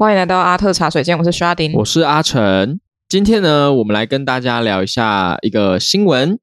[0.00, 2.80] 欢迎来到阿特茶水间，我是刷丁，我是阿成。
[3.06, 6.38] 今天呢，我们来跟大家聊一下一个新闻，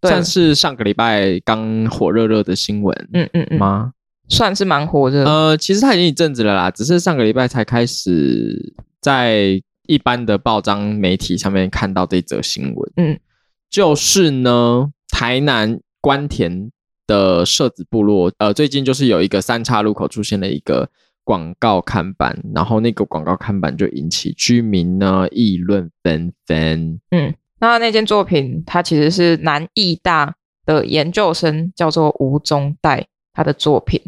[0.00, 3.92] 算是上个礼拜刚火热热的新闻，嗯嗯嗯吗？
[4.30, 5.26] 算是蛮火热。
[5.26, 12.92] 呃，其实它已经一阵子了啦，只是上个礼拜才开始在一般的报章媒体上面看到这则新闻。
[12.96, 13.20] 嗯，
[13.68, 16.70] 就是呢，台南关田
[17.06, 20.88] 的社子部落，呃，最近就是有一个三岔路口出现了一个。
[21.24, 27.00] 广告看板，然后那个广告看板就引起居民呢议论纷纷。
[27.10, 30.34] 嗯，那那件作品，它其实是南艺大
[30.66, 34.00] 的研究生叫做吴宗岱他的作品。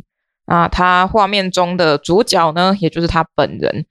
[0.47, 3.87] 那他画面中的主角呢，也就是他本人，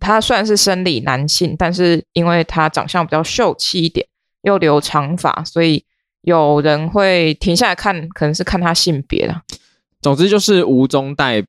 [0.00, 4.06] 他算是生理男性，但是因为他长相比较秀气一点，
[4.42, 5.84] 又留长发，所以
[6.22, 9.42] 有人会停下来看，可能是看他性别啦。
[10.02, 11.44] 总之就是吴宗岱。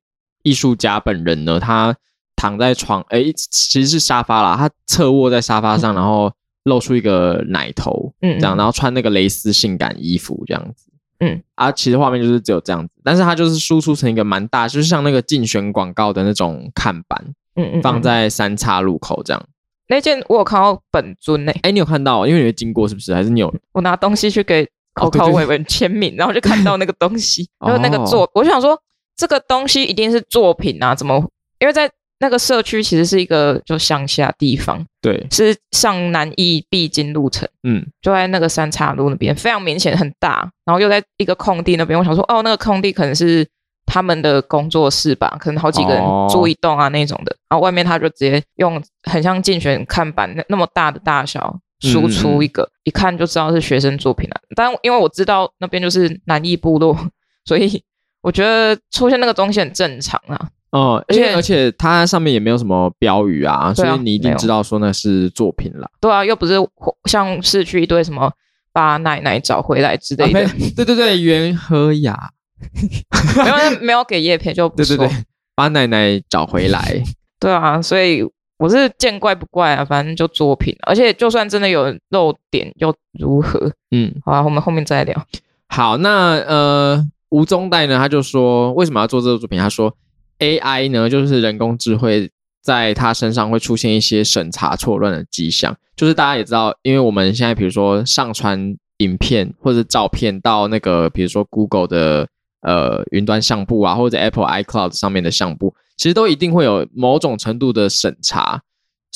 [0.45, 1.95] 艺术家本人呢，他
[2.35, 4.55] 躺在床，哎，其实是沙发啦。
[4.55, 6.31] 他侧卧在沙发上，然后
[6.65, 17.19] 露出一个奶头，嗯，这样，然后穿那个蕾丝性感衣服，这样子，嗯，啊，其实画面就是只有这样子，但是他就是输出成一个蛮大，就是像那个竞选广告的那种看板，
[17.55, 19.43] 嗯嗯，放在三岔路口这样。
[19.87, 22.27] 那件我有看到本尊呢，哎，你有看到？
[22.27, 23.15] 因为你会经过是不是？
[23.15, 23.51] 还是你有？
[23.71, 28.79] 我拿东西去给口口伟伟签名，然后就看到那个东西， 然后那个座，我就想说。
[29.15, 30.93] 这个东西一定是作品啊？
[30.93, 31.29] 怎么？
[31.59, 41.97] 因为在那个社区其实是一个就乡下地方，对，是上南艺必经路程，嗯，就在那个三岔路那边，非常明显很大，然后又在一个空地那边。
[41.97, 43.45] 我想说，哦，那个空地可能是
[43.85, 47.35] 他们的工作室吧，可能好几个人住一栋啊那种的。
[47.49, 54.35] 然后外面他就直接用很像竞选看板那那么大的大小输出一个，嗯嗯，一看就知道是学生作品了。
[54.55, 56.97] 但因为我知道那边就是南艺部落，
[57.45, 57.83] 所以。
[58.25, 65.87] 我觉得出现那个东西很正常啊，哦、嗯，而且而且它上面也没有什么标语啊，啊所以你一定知道说那是作品啦。
[66.01, 66.55] 对啊，又不是
[67.03, 68.31] 像市区一堆什么
[68.73, 70.43] 把奶奶找回来之类的。
[70.43, 72.31] 啊、对对对，袁和雅，
[73.45, 75.09] 没有没有给叶片就不 对对对，
[75.53, 77.03] 把奶奶找回来。
[77.39, 83.71] 对啊，所以我是见怪不怪啊，反正就作品，而且就算真的有漏点又如何？
[83.91, 85.25] 嗯，好啊，我们后面再聊。
[85.67, 87.07] 好，那呃。
[87.35, 89.59] 吴宗岱呢，他就说为什么要做这个作品？
[89.59, 89.93] 他说
[90.39, 92.31] AI 呢，就是人工智慧
[92.63, 95.75] 在他身上会出现一些审查错乱的迹象。
[95.97, 102.25] 就是大家也知道，因为我们现在比如说上传影片或者照片到那个比如说 Google 的
[102.61, 108.61] 呃云端相簿啊，或者 Apple iCloud 上面的相簿，其实都一定会有某种程度的审查。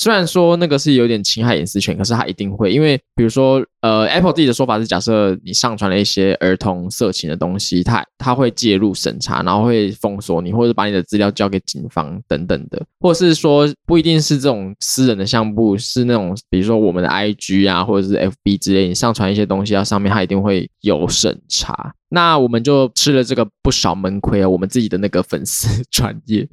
[0.00, 21.92] 虽然说那个是有点侵害隐私权，可是他一定会，因为比如说，呃，Apple 自己的说法是，假设你上传了一些儿童色情的东西，它它会介入审查，然后会封锁你，或者把你的资料交给警方等等的，或者是说不一定是这种私人的相簿，是那种比如说我们的 IG 啊，或者是 FB 之类，你上传一些东西到上面，它一定会有审查。
[22.08, 26.48] 那我们就吃了这个不少闷亏啊，我们自己的那个粉丝 专页，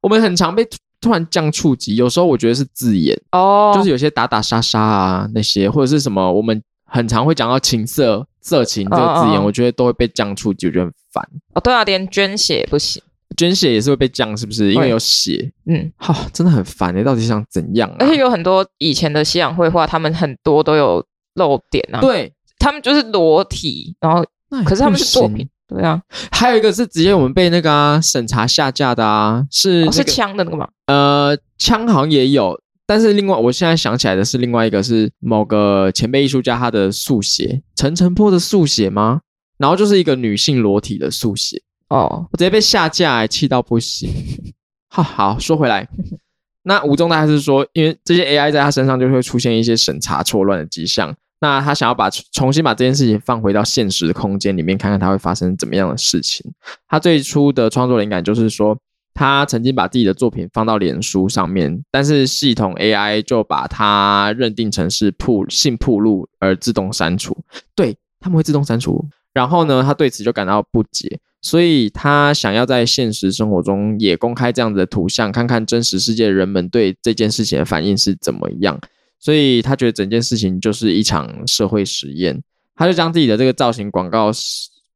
[0.00, 0.64] 我们很常被。
[1.02, 11.60] 突然降触及，有时候我觉得是字眼哦，就是有些打打杀杀啊那些，或者是什么，我们很常会讲到情色、色情这个字眼，哦哦我觉得都会被降触及，我觉得很烦哦。
[11.60, 13.02] 对啊，连捐血也不行，
[13.36, 14.72] 捐血也是会被降，是不是？
[14.72, 17.96] 因为有血，嗯，好、哦，真的很烦，你到底想怎样、啊？
[17.98, 21.04] 而且有很多以前的西洋绘画，他们很多都有
[21.34, 24.24] 露点啊，对，他们就是裸体，然后
[24.64, 25.48] 可是他们是作品。
[25.72, 26.00] 对啊，
[26.30, 30.68] 还有一个是直接我们被那个啊审查下架的啊，是、那个哦、是枪的那个吗？
[30.86, 39.20] 呃，枪好像也有，但是另外我现在想起来的是另外一个是某个前辈艺术家他的速写，陈澄波的速写吗？
[39.58, 44.10] 然后就是一个女性裸体的速写哦，我直接被下架，还气到不行。
[44.90, 45.88] 好好说回来，
[46.64, 51.14] 那吴宗大还是说，因为这些 AI 在他身上就会出现一些审查错乱的迹象。
[51.42, 56.48] 那他想要把重新把这件事情放回到现实的空间里面，看看它会发生怎么样的事情。
[56.86, 58.78] 他最初的创作灵感就是说，
[59.12, 67.36] 他曾经把自己的作品放到脸书上面，但是系统 AI 就把它认定成是铺性暴露而自动删除。
[67.74, 69.04] 对，他们会自动删除。
[69.34, 78.78] 然后呢，他对此就感到不解，所以他想要在现实生活中也公开这样子的图像，看看真实世界人们对这件事情的反应是怎么样。
[79.22, 82.42] 所以他觉得整件事情就是一场社会实验，
[82.74, 84.32] 他就将自己的这个造型广告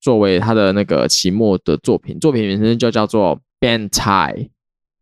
[0.01, 4.35] 作为他的那个期末的作品，作品名称就叫做“变态”，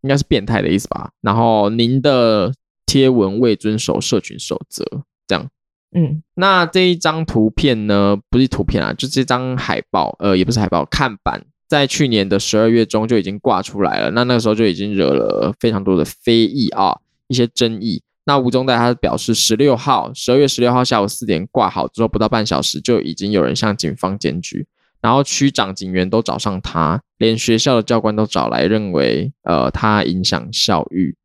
[0.04, 1.10] 应该是变态的意思吧。
[1.22, 2.52] 然后您的
[2.84, 4.84] 贴文未遵守社群守则，
[5.26, 5.48] 这样。
[5.96, 11.42] 嗯，那这一张图片呢，不是图片啊，就这张海报，呃，也不是海报，看板。
[11.66, 16.98] 在去年的十二月中就已经挂出来了，那那个时候就已经惹了非常多的非议啊，
[17.28, 18.02] 一些争议。
[18.26, 24.66] 那吴宗岱他表示，十六号十二月十六号下午四点挂好之后，不到半小时就已经有人向警方检举，
[25.00, 31.16] 然后区长、警员都找上他，连学校的教官都找来，认为呃他影响校誉。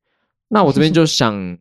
[0.50, 1.57] 那我这边就想，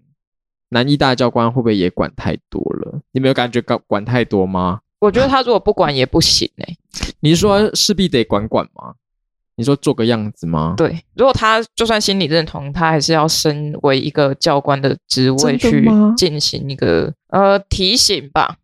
[0.70, 3.00] 南医大教官会不会也管太多了？
[3.12, 4.80] 你没有感觉管管太多吗？
[4.98, 6.76] 我觉得他如果不管也不行哎、欸。
[7.20, 8.94] 你是说势必得管管吗？
[9.58, 10.74] 你说做个样子吗？
[10.76, 18.56] 对，如果他就算心理认同，他还是要身为一个教官的职位去进行一个呃提醒吧。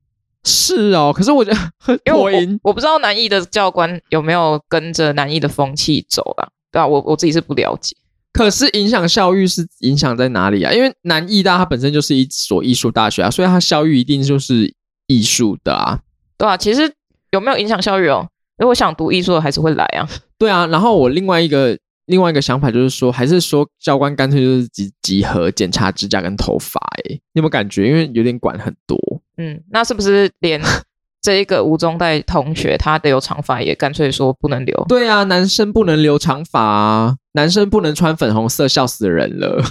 [0.45, 6.47] 是哦，可是我觉得，因为我我不知道南艺的教官有没有跟着南艺的风气走啊？
[6.71, 7.97] 对啊，我我自己是不了解。
[8.33, 10.73] 可是影响校誉是影响在哪里啊？
[10.73, 14.73] 因为南艺大它本身就是一所艺术大学啊，所以它校誉一定就是
[15.07, 15.99] 艺术的啊。
[16.37, 16.93] 对啊，其实
[17.31, 18.29] 有没有影响校誉哦？
[18.59, 20.09] 如果想读艺术的还是会来啊。
[20.39, 26.79] 对啊，然后我另外一个另外一个想法就是说，还是说教官干脆就是集集合检查指甲跟头发？
[26.99, 27.89] 哎，你有没有感觉？
[27.89, 28.99] 因为有点管很多。
[29.39, 30.61] 嗯，那是不是连
[31.23, 34.85] 这一个吴宗岱同学他的有长发也干脆说不能留？
[34.87, 39.65] 对啊，男生不能留长发啊，男生不能穿粉红色，笑死人了。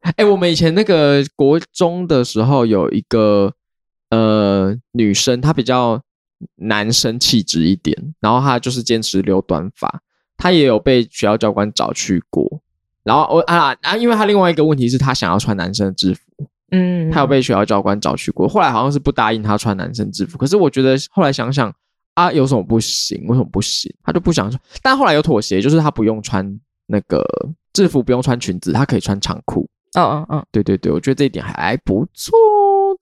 [0.16, 3.52] 哎，我们以前那个国中的时候有一个
[4.10, 6.02] 呃女生，她比较。
[6.56, 10.00] 男生气质一点，然后他就是坚持留短发，
[10.36, 12.60] 他也有被学校教官找去过，
[13.02, 16.20] 然后我啊啊，因为他另外一个问题是他想要穿男生的制服，
[16.70, 21.72] 嗯，他有被学校教官找去过，后来好像是不答应他穿男生制服，可是我觉得后来想想
[22.14, 23.22] 啊，有什么不行？
[23.26, 23.92] 为什么不行？
[24.02, 27.24] 他就不想穿，但后来有妥协，就是他不用穿那个
[27.72, 29.68] 制服，不用穿裙子，他可以穿长裤。
[29.94, 32.32] 嗯嗯嗯，对对对，我觉得这一点还不错，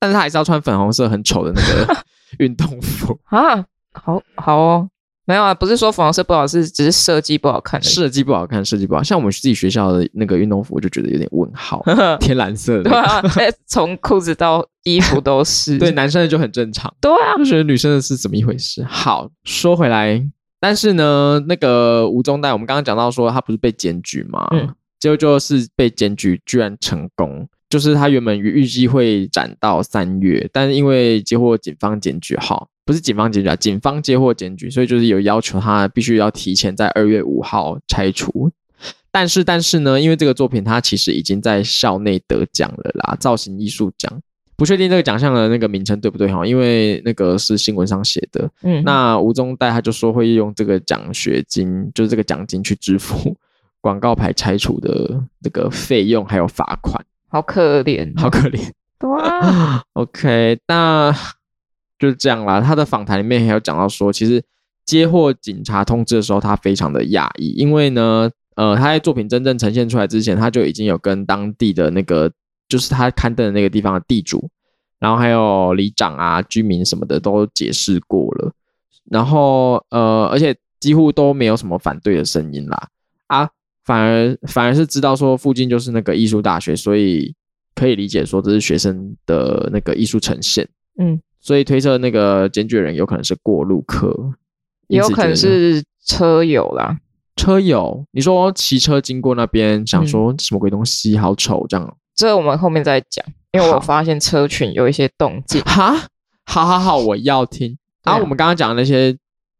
[0.00, 2.04] 但是他还是要穿粉红色很丑的那个。
[2.38, 4.90] 运动服啊，好好哦，
[5.24, 7.82] 没有啊，不是说粉红色不好，是只是设计不好看。
[7.82, 11.82] 设计不好看，设计不好，像我们自己学校的那个运动服，我就觉得有点问号，
[12.20, 13.22] 天蓝色的，对啊，
[13.66, 15.76] 从裤子到衣服都是。
[15.80, 18.84] 对，男生的就很正常，对啊，就觉得女生的是怎么一回事？
[18.84, 20.22] 好，说回来，
[20.60, 24.46] 但是呢，那个吴宗岱，我们刚刚讲到说他不是被检举吗？
[24.52, 27.48] 嗯，结果就是被检举，居然成功。
[27.68, 38.50] 就是他原本预预计会展到三月，但是因为接获警方检举，哈不是警方检举啊，警方接获检举，所以就是有要求他必须要提前在二月五号拆除。
[39.10, 44.20] 但是，但是呢，因为这个作品它其实已经在校内得奖了啦，造型艺术奖，
[44.54, 46.46] 不确定这个奖项的那个名称对不对哈？
[46.46, 48.48] 因为那个是新闻上写的。
[48.62, 53.34] 嗯，那吴宗岱他就说会用这个奖学金，就是这个奖金去支付
[53.80, 57.04] 广告牌拆除的这个费用，还有罚款。
[57.28, 58.70] 好可怜，好可怜。
[58.98, 61.14] 对啊， OK，那
[61.98, 62.60] 就是这样啦。
[62.60, 64.42] 他的访谈里面还有讲到说，其实
[64.84, 72.32] 接获警察通知的时候，他非常的讶异，因为呢，呃，他在作品真正呈现出来之前，他就已经有跟当地的那个，
[72.68, 74.48] 就是他刊登的那个地方的地主，
[74.98, 78.52] 然后还有里长啊、居民什么的都解释过了，
[79.08, 82.88] 然后呃，而且几乎都没有什么反对的声音啦，
[83.28, 83.50] 啊。
[83.88, 87.34] 反而反而是知道说附近就是那个艺术大学，所以
[87.74, 94.14] 可以理解说这是学生的那个艺术呈现，嗯，所以推测那个检举人有可能是过路客，
[94.88, 96.98] 也有可能是车友啦。
[97.34, 101.96] 车友，你说骑车经过那边，想说什么鬼东西，好丑这样。
[102.14, 105.62] 这我们后面再讲，因为我发现车群有一些动静。
[105.62, 105.96] 哈，
[106.44, 107.78] 好好好，我要听。
[108.04, 109.16] 然后我们刚刚讲的那些。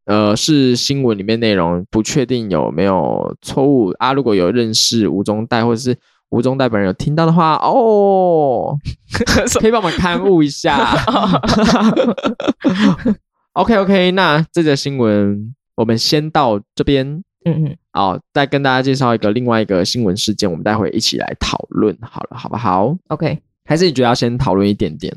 [0.09, 4.15] 呃，是新闻里面内容，不确定有没有错误啊。
[4.15, 5.95] 如果有认识吴宗岱，或者是
[6.31, 8.75] 吴宗岱本人有听到的话，哦，
[9.61, 10.97] 可以帮我们勘误一下。
[13.53, 17.07] OK OK， 那这则新闻我们先到这边，
[17.45, 25.15] 嗯嗯，好，再跟大家介绍一个另外一个新闻事件，我们待会一起来讨论，好了，好不好？OK，还是你觉得要先讨论一点点？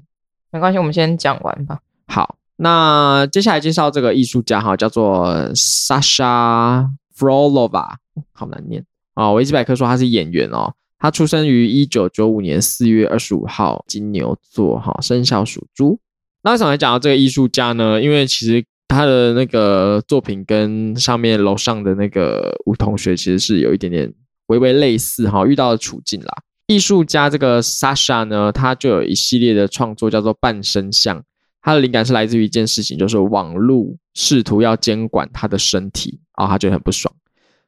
[0.51, 1.79] 没关系，我们先讲完吧。
[2.07, 2.35] 好。
[2.63, 6.87] 那接下来介绍这个艺术家哈，叫做 Sasha
[7.17, 7.95] Frolova，
[8.33, 9.31] 好难念啊！
[9.31, 15.99] 维基百科说他是演员哦，他出生于一九九五年四月二十五号，金牛座哈，生肖属猪。
[16.43, 17.99] 那为什么来讲到这个艺术家呢？
[17.99, 24.13] 因为其实他的那个作品跟上面楼上的那个吴同学其实是有一点点
[24.49, 26.31] 微微类似哈，遇到的处境啦。
[26.67, 31.23] 艺术家这个 Sasha 呢，他就有一系列的创作叫做半身像。
[31.61, 37.13] 他的灵感是来自于一件事情，就是网络试图要监管他的身体，啊、他觉得很不爽。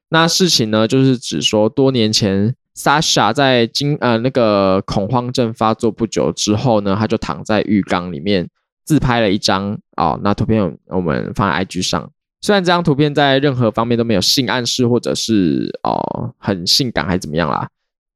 [0.09, 8.47] 那事情呢，就是指说多年前，Sasha 在经呃那个恐慌症发作不久之后呢，他就躺在浴缸里面
[8.83, 17.67] 自拍了一张啊、哦，那图片我们放在 IG 上，虽然这张图片在任何方面都没有性暗示，或者是哦很性感还是怎么样啦，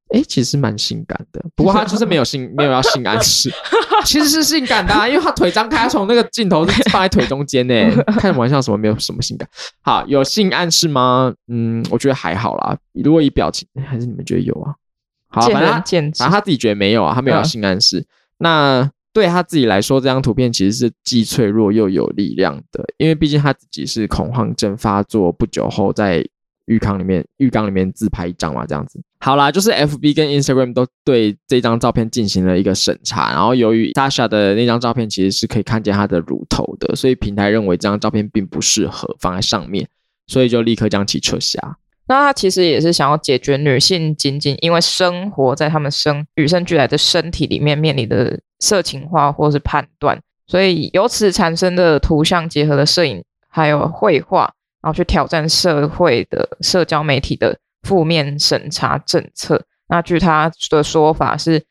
[0.09, 1.43] 诶，其实蛮性感的。
[1.55, 3.51] 不过他就是没有性，没有要性暗示，
[4.05, 7.73] 其实是性感的，啊，因为他腿张开，从那个镜头是放在腿中间呢。
[8.19, 8.61] 开什么玩笑？
[8.61, 9.47] 什么没有什么性感？
[9.81, 11.33] 好，有性暗示吗？
[11.47, 12.77] 嗯，我觉得还好啦。
[12.93, 14.73] 如果以表情，还是你们觉得有啊？
[15.29, 17.99] 好，反正反正他自己觉得没有啊，他没有要性暗示。
[17.99, 18.05] 嗯、
[18.39, 18.91] 那。
[19.13, 26.23] 对他自己来说，这张图片其实是既脆弱又有力量的，因为毕竟他自己是恐慌症发作不久后，在
[26.67, 29.01] 浴缸里面浴缸里面自拍一张嘛，这样子。
[29.19, 39.87] 好啦，就是 FB 跟 Instagram 都对这张照片进行了一个审查，然后由于 Sasha 的那张照片其实是可以看见她的乳头的，所以平台认为这张照片并不适合放在上面，
[40.27, 41.77] 所以就立刻将其撤下。
[42.09, 59.65] 那他其实也是想要解决女性仅仅因为生活在他们生与生俱来的身体里面面临的色情化或是判断，所以由此产生的图像结合的摄影还有绘画，然后去挑战社会的社交媒体的负面审查政策。
[59.89, 61.63] 那据他的说法是，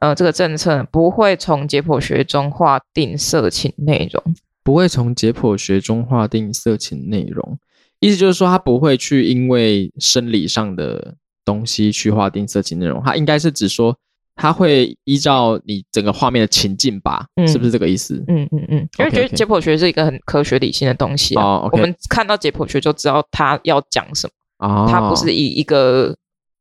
[0.00, 4.22] 呃，这个政策不会从解剖学中划定色情内容，
[4.62, 7.58] 不会从解剖学中划定色情内容。
[8.00, 13.96] 意思就是说，他不会去因为生理上的东西去划定色情内容，他应该是指说，
[14.36, 18.22] 他会依照你整个画面的情境吧，嗯、是不是这个意思？
[18.28, 21.70] 嗯嗯嗯，因为觉得解剖学是一个很科学理性的东西啊，okay, okay.
[21.72, 26.14] 我们看到解剖学就知道他要讲什么，哦、他不是以一个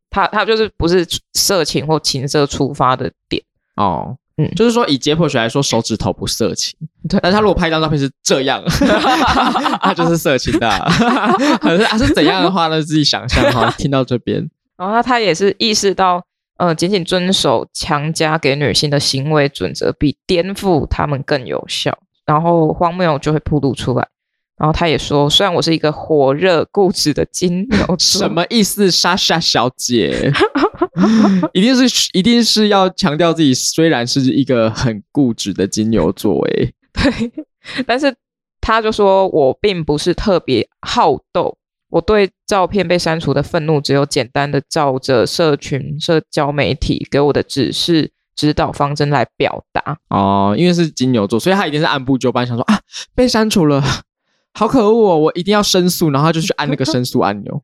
[0.09, 3.41] 他他就是不是色情或情色出发的点
[3.75, 4.17] 哦。
[4.35, 6.75] 嗯，就是说以解剖学来说，手指头不色情。
[7.07, 8.63] 对，但他如果拍一张照片是这样，
[9.79, 10.67] 他就是色情的。
[11.61, 12.81] 可是啊，是怎样的话呢？
[12.81, 13.69] 自己想象哈。
[13.77, 16.25] 听到这边，然后他他也是意识到，
[16.57, 21.95] 呃，仅仅遵守强加给女性的行为准则，比颠覆他们更有效。
[22.25, 24.07] 然后荒谬就会暴露出来。
[24.57, 28.89] 然后他也说，虽然我是一个火热固执的金牛座， 什么意思？
[28.91, 30.31] 莎莎小姐，
[31.53, 37.31] 一定是一定是要强调自己虽然是一个很固执的金牛座，诶，对，
[37.87, 38.15] 但是
[38.61, 41.57] 他就说我并不是特别好斗，
[41.89, 49.97] 我对照片被删除的愤怒，只有简单的照着社群社交媒体给我的指示指导方针来表达。
[50.09, 52.79] 哦，因为是金牛座，所以他一定是按部就班，想说啊，
[53.15, 53.83] 被删除了。
[54.55, 55.17] 好可恶哦！
[55.17, 57.63] 我一定要申诉，然后他就去按那个申诉按钮。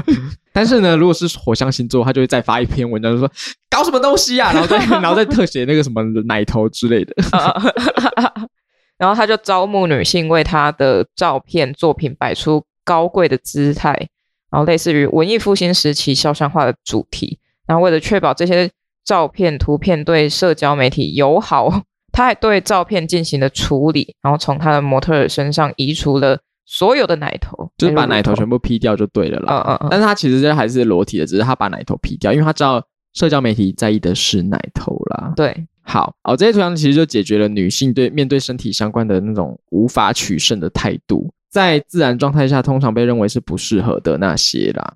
[0.52, 3.30] 但是呢，如果是火象星座，他就会再发一篇文章，就说
[3.68, 7.14] 搞什么东西啊，然后再 然后再特写那个什么奶头之类的。
[8.96, 14.08] 然后他就招募女性为他的照片作品摆出高贵的姿态，
[14.50, 17.38] 然后类似于文艺复兴时期肖像画的主题。
[17.66, 18.70] 然后为了确保这些
[19.04, 21.82] 照片图片对社交媒体友好。
[22.12, 29.64] 他还对照片进行了处理，然后从他的模特儿身上移除了所有的奶头，就是把奶头全部 P 掉就对了啦。
[29.66, 29.88] 嗯嗯嗯。
[29.90, 32.82] 但是他其实还是裸体的，只是他把奶头 P 掉，因为他知道
[33.14, 35.32] 社交媒体在意的是奶头啦。
[35.34, 44.94] 对，好哦，这些图像其实就解决了女性对面对身体相关的那种无法取胜的态度，在自然状态下通常被认为是不适合的那些啦。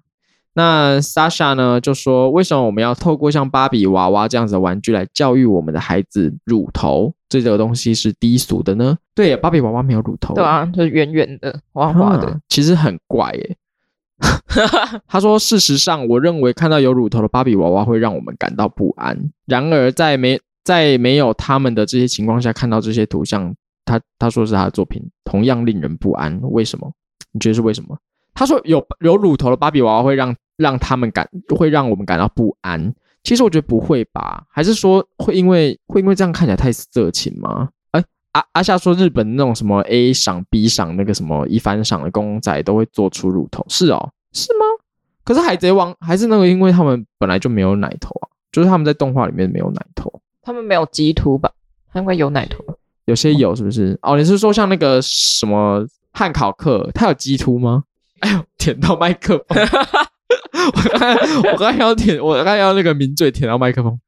[0.56, 7.12] 那 Sasha 呢就说：“为什么我们要透过像芭比娃娃这样子的玩具来教育我们的孩子乳头？
[7.28, 13.56] 这个东西是低俗的呢？”对，芭比娃娃没有乳头，对啊，就是圆圆的、滑滑的，其实很怪耶。
[15.08, 19.18] 他说：“事实上，我认为看到有乳头的芭比娃娃会让我们感到不安。
[19.46, 23.52] 然而，在没在没有他们的这些情况下，看到这些图像，
[23.84, 26.40] 他他说是他的作品，同样令人不安。
[26.42, 26.92] 为什么？
[27.32, 27.98] 你觉得是为什么？”
[28.34, 32.94] 他说：“有有乳头的芭比娃娃会让。”让他们感会让我们感到不安。
[33.22, 34.44] 其实我觉得不会吧？
[34.50, 37.70] 还是说会因为会因为这样看起来太色情吗？
[37.92, 44.66] 哎，阿阿夏说日本那种什么 A 赏 B 赏那个什么一番赏的公仔都会做出乳头，是哦，是吗？
[45.24, 51.50] 可是海贼王还是那个，因为他们本来就没有奶头啊，就是他们在动画里面没有奶头，他们没有鸡突吧？
[51.90, 52.62] 他们有奶头，
[53.06, 53.98] 有些有是不是？
[54.02, 55.82] 哦，你是说像那个什么
[56.12, 57.84] 汉考克，他有鸡突吗？
[58.20, 59.56] 哎呦，舔到麦克风。
[60.74, 61.16] 我刚
[61.52, 63.98] 我刚要舔，我刚要那个抿嘴舔到麦克风。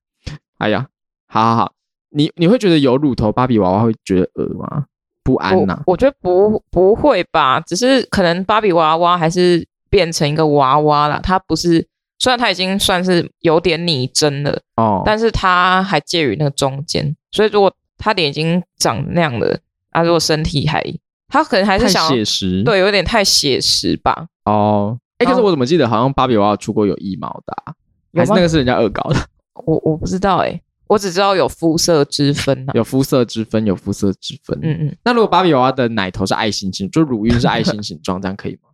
[0.58, 0.87] 哎呀，
[1.28, 1.73] 好好好，
[2.11, 4.87] 你你会觉得有乳头芭比娃娃会觉得恶吗？
[5.23, 5.82] 不安呐、啊？
[5.87, 11.20] 我觉得不不会吧，只是可能芭比娃娃还是变成一个娃娃了。
[11.23, 11.87] 它不是，
[12.18, 17.14] 虽然它已经算是有点拟真了哦，但是它还介于那个中间。
[17.32, 19.58] 所以如果它脸已经长那样了，
[19.90, 20.82] 啊，如果身体还，
[21.28, 24.28] 它可能还是想写实，对，有点太写实吧？
[24.44, 24.99] 哦。
[25.18, 27.75] 哎、欸，可是我怎么记得好像芭比娃娃出过有腋毛的、啊，
[28.14, 29.16] 还是那个是人家恶搞的？
[29.64, 34.58] 我我不知道哎、欸，我只知道有肤色之分、啊，有肤色之分，有肤色之分。
[34.62, 34.96] 嗯嗯。
[35.04, 38.68] 那如果芭比娃娃的奶头是爱心形，就乳晕是爱心形状，这样可以吗？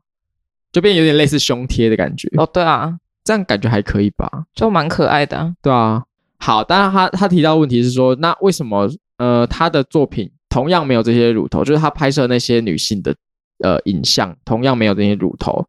[0.72, 2.28] 就变有点类似胸贴的感觉。
[2.36, 4.28] 哦，对啊，这样感觉还可以吧？
[4.54, 5.54] 就蛮可爱的、啊。
[5.62, 6.02] 对啊。
[6.38, 11.62] 好，当然他他提到的问题是说，那为什么呃他的作品同样没有这些乳头？
[11.62, 13.14] 就是他拍摄那些女性的
[13.62, 15.64] 呃影像，同样没有这些乳头，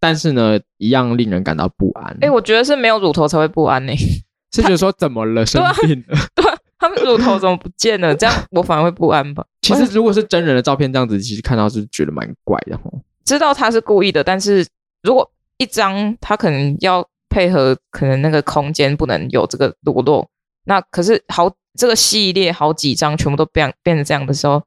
[0.00, 2.16] 但是呢，一样令人感到不安。
[2.22, 3.98] 哎，我觉得是没有乳头才会不安呢、欸。
[4.52, 5.46] 是觉得说怎么了？
[5.46, 6.18] 生病了？
[6.34, 6.44] 对，
[6.76, 8.12] 他们乳头怎么不见了？
[8.12, 9.44] 这样我反而会不安吧。
[9.62, 13.00] 其实如果是真人的照片，这样子其实看到是觉得蛮怪的吼。
[13.24, 14.66] 知道他是故意的，但是
[15.02, 20.26] 如果一张他可能要配合，可能那个空间不能有这个裸露。
[20.64, 24.62] 那可是好，这个系列好几张全部都变变成这样的时候，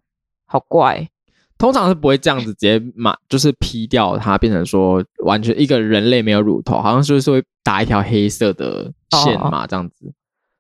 [0.46, 1.10] 好怪。
[1.58, 8.92] 通常是不会这样子直接嘛，就是 P 掉它，变成说完全一个人类没有乳头，好像就是会打一条黑色的
[9.24, 10.12] 线嘛，这样子。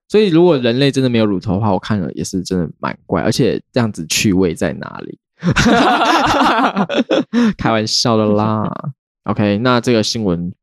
[0.08, 5.18] 所以如果人类真的没有乳头的话，我看了也是真的蛮怪，而且这样子趣味在哪里？
[7.58, 8.72] 开玩笑的啦。
[9.26, 10.54] OK，那这个新闻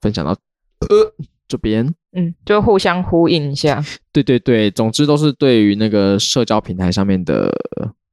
[0.00, 1.14] 分享到呃
[1.46, 3.82] 这边，嗯，就互相呼应一下。
[4.12, 7.50] 对对对，总之都是对于那个社交平台上面的，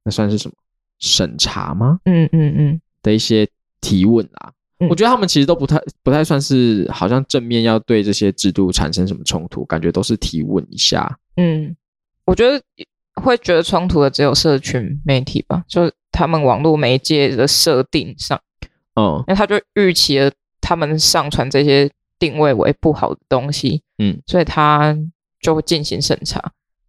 [0.04, 0.54] 那算是什么？
[1.04, 1.98] 审查吗？
[2.06, 2.80] 嗯嗯嗯。
[3.02, 3.46] 的一些
[3.82, 11.18] 提问啊，嗯、我觉得他们其实都不太不太算是好像正面要对这些制度产生什么冲突，感觉都是提问一下。
[11.36, 11.76] 嗯，
[12.24, 12.58] 我觉得
[13.22, 18.40] 会觉得冲突的只有社群媒体吧，就是他们网络媒介的设定上，
[18.96, 20.32] 嗯，那他就预期了
[20.62, 24.96] 他们上传这些定位为不好的东西，嗯，所以他
[25.42, 26.42] 就会进行审查，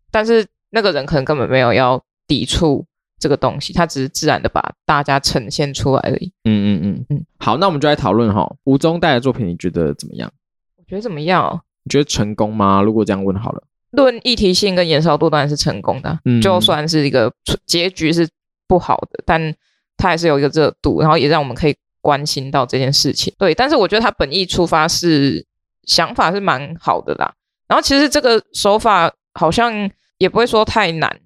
[0.10, 2.86] 但是那个人可能根本没有要抵触。
[3.20, 6.32] 这个东西，它只是自然的把大家呈现出来而已。
[6.44, 7.26] 嗯嗯嗯嗯。
[7.40, 10.32] 好，那我们就来讨论哈，吴宗岱的作品，你觉得怎么样？
[10.78, 11.62] 我觉得怎么样哦？
[11.84, 12.82] 你觉得成功吗？
[12.82, 16.20] 如果这样问好了，论议题性跟延烧度当然是成功的。
[16.26, 17.32] 嗯，就算是一个
[17.66, 18.28] 结局是
[18.68, 19.54] 不好的，但
[19.98, 23.34] 它还是有一个热度，然后也让我们可以关心到这件事情。
[23.38, 25.46] 对，但是我觉得他本意出发是
[25.84, 27.34] 想法是蛮好的啦。
[27.68, 31.20] 然后其实这个手法好像也不会说太难。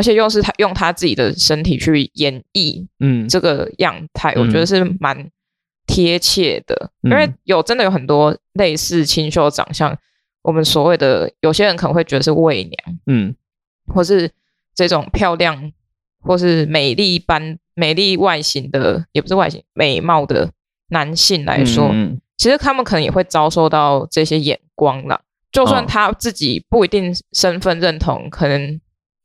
[0.00, 5.30] 而且又是他用他自己的身体去演绎，嗯，这个样态，嗯、我觉得是蛮
[5.86, 6.90] 贴切的。
[7.02, 9.94] 嗯、因为有真的有很多类似清秀长相，
[10.40, 13.34] 我们所谓的有些人可能会觉得是伪娘，嗯，
[13.88, 14.30] 或是
[14.74, 15.70] 这种漂亮
[16.22, 20.50] 或是美丽般美丽外形的，也不是外形美貌的
[20.88, 25.20] 男性来说，嗯、其实他们可能也会遭受到这些眼光啦。
[25.52, 28.80] 就算他自己不一定身份认同，哦、可能。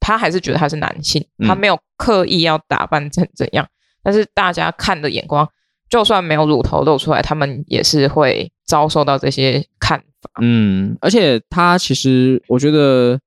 [0.05, 5.49] 他还是觉得他是男性，他没有刻意要打扮成怎样，嗯、但是大家看的眼光，
[5.89, 10.29] 就算没有乳头露出来，他们也是会遭受到这些看法。
[10.43, 13.19] 嗯，而且他其实，我觉得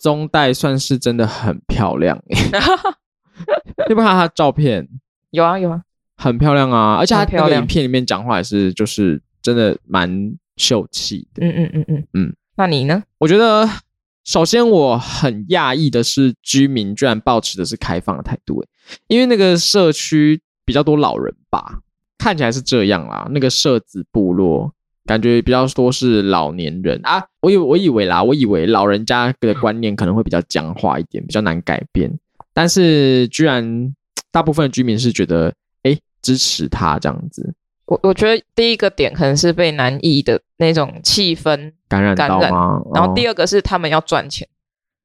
[0.00, 2.58] 中代算是真的很漂亮诶。
[3.88, 4.88] 你不看他的照片？
[5.30, 5.80] 有啊有啊，
[6.16, 6.96] 很漂亮啊！
[6.96, 11.46] 而且他那个影片里面讲话也是，就是真的蛮秀气的。
[11.46, 12.36] 嗯嗯嗯嗯嗯。
[12.56, 13.00] 那你呢？
[13.18, 13.68] 我觉得。
[14.30, 18.64] 首先，我很讶异的是，居民居然抱持的是开放的态度，
[19.08, 21.80] 因为那个社区比较多老人吧，
[22.16, 23.26] 看起来是这样啦。
[23.32, 24.72] 那个社子部落
[25.04, 32.16] 感觉比较多是老年人啊，我以我以为啦，我以为老人家的观念可能会比较僵化一点，比较难改变，
[32.54, 33.92] 但是居然
[34.30, 37.52] 大部分的居民是觉得，哎，支持他这样子。
[37.90, 42.80] 我我觉得第一个点可能是被南艺的那种气氛感染到吗？
[42.94, 44.46] 然后第二个是他们要赚钱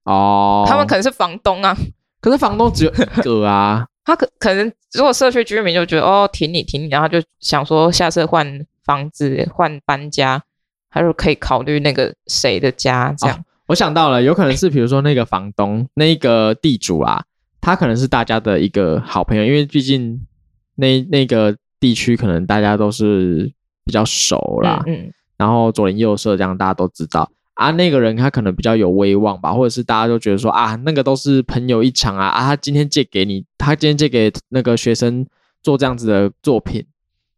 [0.04, 1.76] 哦，他们可能是房东啊，
[2.22, 10.44] 可是房东只有一个啊， 他可可能如果社区居民就觉得哦，挺你挺你，然后就想说下次换房子换搬家，
[10.92, 13.36] 他就可以考虑那个谁的家这样。
[13.36, 17.24] 哦，我想到了，有可能是比如说那个房东那个地主啊，
[17.60, 20.22] 他可能是大家的一个好朋友，因为毕竟
[20.76, 21.58] 那那个。
[21.86, 23.54] 地区可能大家都是
[23.86, 35.24] 比较熟啦，嗯，嗯，然后左邻右舍这样大家都知道啊，那个人他可能比较有威望吧，或者是大家都觉得说啊，那个都是朋友一场啊啊，他今天借给你，他今天借给那个学生
[35.62, 36.84] 做这样子的作品，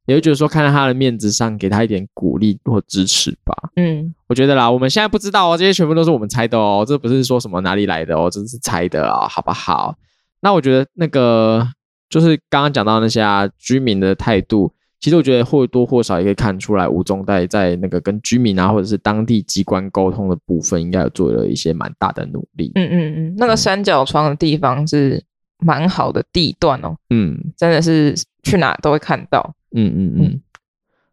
[0.05, 3.53] 也会觉得说看在他的面子上给他一点鼓励或支持吧。
[3.75, 9.93] 嗯，我觉得啦，我们现在不知道哦，这些全部都是我们猜的哦，这不是说什么哪里来的哦，这是猜的哦，好不好？
[10.39, 11.67] 那我觉得那个。
[12.09, 22.71] 就是刚刚讲到那些啊，居民的态度，其实我觉得或多或少也可以看出来，吴宗岱在那个跟居民啊，或者是当地机关沟通的部分，应该有做了一些蛮大的努力。
[22.75, 25.23] 嗯嗯嗯，那个三角窗的地方是
[25.59, 26.95] 蛮好的地段哦。
[27.09, 29.53] 嗯，真的是去哪都会看到。
[29.75, 30.41] 嗯嗯嗯。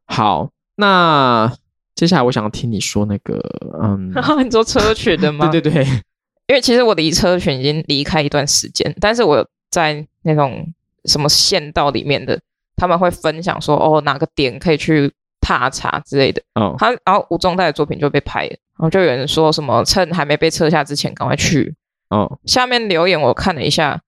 [0.06, 1.52] 好，那
[1.94, 3.40] 接下来我想要听你说那个，
[3.82, 4.12] 嗯，
[4.44, 5.48] 你说车群的 吗？
[5.48, 5.84] 对对对，
[6.46, 10.66] 因为其实我离车群已经离开一段时间，但是我在那种
[11.04, 12.40] 什么县道里面的，
[12.76, 16.42] 他们会分享说，哦，哪个点可以去踏查之类的。
[16.54, 21.74] 哦，他然后吴宗岱的作品就被拍了，然后就有人说什么趁还没被撤下之前赶快去。
[22.10, 24.00] 哦，下面留言我看了一下，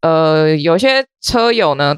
[0.00, 1.96] 呃，有些车友呢，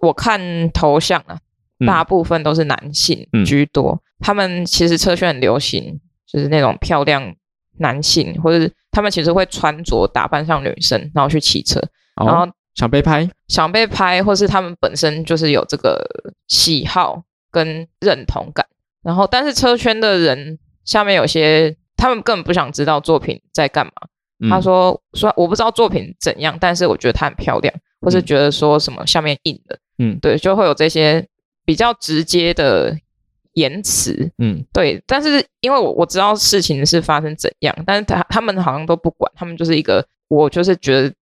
[0.00, 1.38] 我看头像啊。
[1.84, 7.34] 大部分都是男性居多，嗯、他们其实车圈很流行，就是那种漂亮
[7.78, 11.80] 男性，或者是他们其实会穿着打扮像女生，然后去骑车，
[12.14, 16.04] 哦、然后想被拍，想被拍，或是他们本身就是有这个
[16.48, 18.66] 喜好跟认同感。
[19.02, 23.92] 然后，但是车圈的人下面有些，他们根本不想知道作品在干嘛。
[24.40, 31.26] 嗯、他说：“说我不知道作品怎样，但是我觉得它很漂亮，或是觉得说什么下面印的，嗯，对，就会有这些。”
[31.64, 32.92] 比较直接的
[33.52, 41.14] 言辞，嗯，对，但是因为我我知道事情是发生怎样，但是他他们好像都不管，他们就是一个我就是觉得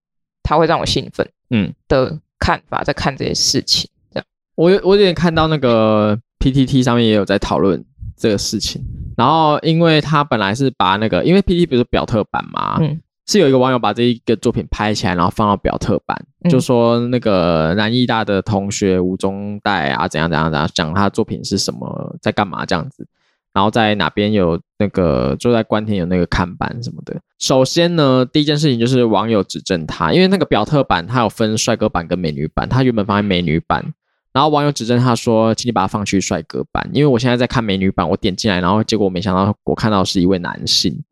[0.50, 4.26] 他会让我兴奋，嗯的看法，在看这些事情，这样。
[4.56, 7.86] 我有我有点看到那个 PTT 上面也有在讨论
[8.18, 8.82] 这个事情，
[9.16, 13.00] 然后因为他本来是把那个，因为 PTT 不是表特版嘛，嗯。
[13.28, 23.08] 是有一个网友把这一个作品拍起来，然后放到表特版，嗯、就说那个南艺大的同学吴宗岱啊，怎样怎样怎样，讲他的作品是什么，在干嘛这样子，
[23.54, 27.20] 然后在哪边有那个，就在关田有那个看板什么的。
[27.40, 33.94] 首先呢，第一件事情就是网友指正他，因为那个表特版它有分帅哥版跟美女版，他原本放在美女版，
[34.34, 41.04] 然后网友指正他说，请你把它放去帅哥版，因为我现在在看美女版，我点进来，然后结果我没想到我看到是一位男性，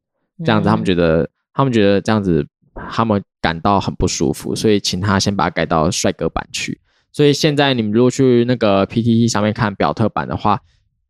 [0.46, 1.24] 这样子他们觉得。
[1.24, 2.46] 嗯他们觉得这样子，
[2.92, 6.80] 他们感到很不舒服，所以请他先把它改到帅哥版去。
[7.12, 10.60] 所以现在你们如果去那个 PTT 上面看表特版的话，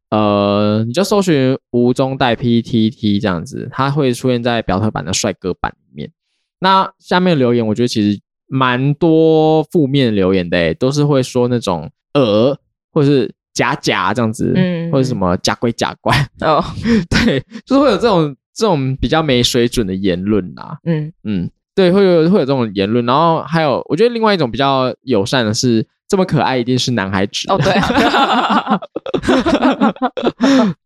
[0.10, 6.12] 呃，你就搜寻吴中带 PTT 这样子，它会出现在表特版的帅哥版里面。
[6.60, 12.58] 那下面留言，我觉得其实蛮多负面留言的，都是会说那种呃，
[12.92, 16.64] 或者是假假这样子，嗯，或者什么假鬼假怪哦，
[17.10, 18.36] 对，就是会有这种。
[18.60, 27.74] 这种比较没水准的言论呐，嗯嗯，对，会有会有这种言论，然后还有，我觉得另外一种比较友善的是，这么可爱一定是男孩子哦，对，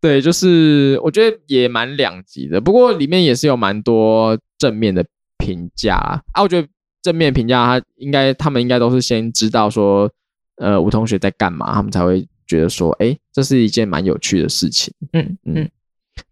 [0.00, 5.04] 对，就是我觉得也蛮两极的，不过里面也是有蛮多正面的
[5.38, 6.66] 评价啊，我觉得
[7.02, 10.10] 正面评价他应该他们应该都是先知道说，
[10.56, 15.54] 呃，吴同学在干嘛，他们才会觉得说，哎，这是一件蛮有趣的事情，嗯嗯。
[15.54, 15.70] 嗯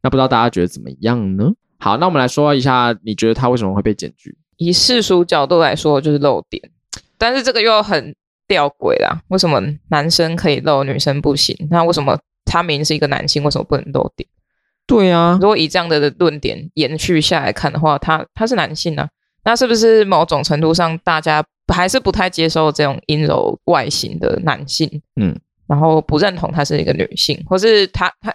[0.03, 1.51] 那不知道大家觉得怎么样呢？
[1.79, 4.37] 好，那我们来说一下，你觉得他为什么会被检举？
[4.59, 6.71] 以世俗角度来说，就是漏点，
[7.17, 8.15] 但是这个又很
[8.51, 9.23] 吊诡啦。
[9.29, 11.57] 为什么男生可以露，女生不行？
[11.71, 14.29] 那为什么他明明是一个男性，为什么不能露点？
[14.89, 19.09] 对啊，如果以这样的论点延续下来看的话，他他是男性呢、啊，
[19.45, 25.01] 那是不是某种程度上大家还是不太接受这种阴柔外形的男性？
[25.21, 28.35] 嗯，然后不认同他是一个女性，或是他他。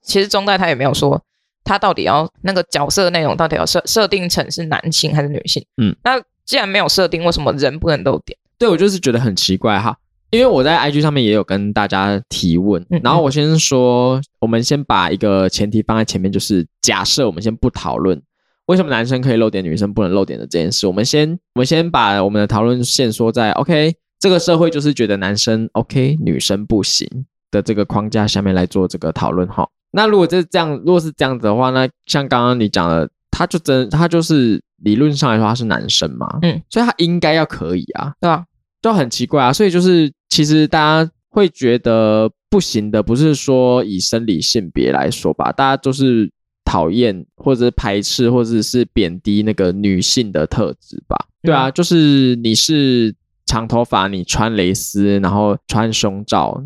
[0.00, 1.20] 其实中代他也没有说
[1.64, 5.62] 他到底要那个角色内容到底要设设定成是男性还是女性。
[5.76, 8.38] 嗯，那既然没有设定，为什么人不能露点？
[8.58, 9.96] 对，我就是觉得很奇怪哈，
[10.30, 18.20] 因为我在 IG 上面也有跟大家提问，嗯嗯，然后我先说，我们先把一个前提放在前面，就是假设我们先不讨论
[18.66, 27.08] 为什么男生可以露点，女生不能露点的这件事，我们先我们先把我们的讨论线说在 OK，这个社会就是觉得男生 OK，女生不行
[27.50, 29.66] 的这个框架下面来做这个讨论哈。
[29.92, 38.44] 那如果这这样，如果是这样子的话，那像刚刚你讲的，他就真他就是理论上来说他是男生嘛，嗯，所以他应该要可以啊，对啊？
[38.80, 46.30] 就很奇怪啊，所以就是其实大家会觉得不行的，不是说以生理性别来说吧，大家都是
[46.64, 51.16] 讨厌或者是排斥或者是贬低那个女性的特质吧？
[51.42, 53.14] 对啊，就是你是
[53.46, 56.62] 长头发，你穿蕾丝，然后穿胸罩。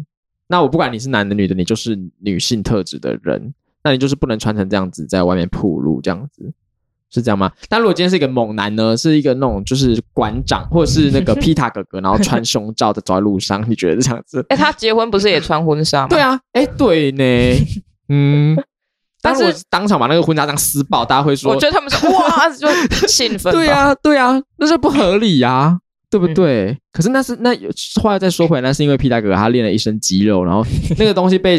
[0.48, 6.52] 那我不管你是男的女的，你就是女性特质的人，那你就是不能穿成这样子在外面铺路，这样子
[7.12, 7.50] 是这样吗？
[7.68, 14.44] 但如果今天是一个猛男呢，是一个那种就是馆长或者是那个皮塔哥哥，然后穿胸罩的走在路上，你觉得这样子？
[14.50, 16.08] 哎、欸，他结婚不是也穿婚纱吗？
[16.08, 17.24] 对啊，哎、欸，对呢，
[18.08, 18.56] 嗯，
[19.20, 22.68] 但是我当场把那个婚纱这样撕爆，大家会说，我觉得他们说哇，就
[23.06, 25.78] 兴奋， 对啊，对啊，那是不合理呀、啊。
[26.12, 26.66] 对不对？
[26.66, 27.56] 嗯、可是那是那
[28.02, 30.62] 话再说回来，那是因为皮大哥他练了一身肌肉，然后
[30.98, 31.58] 那个东西被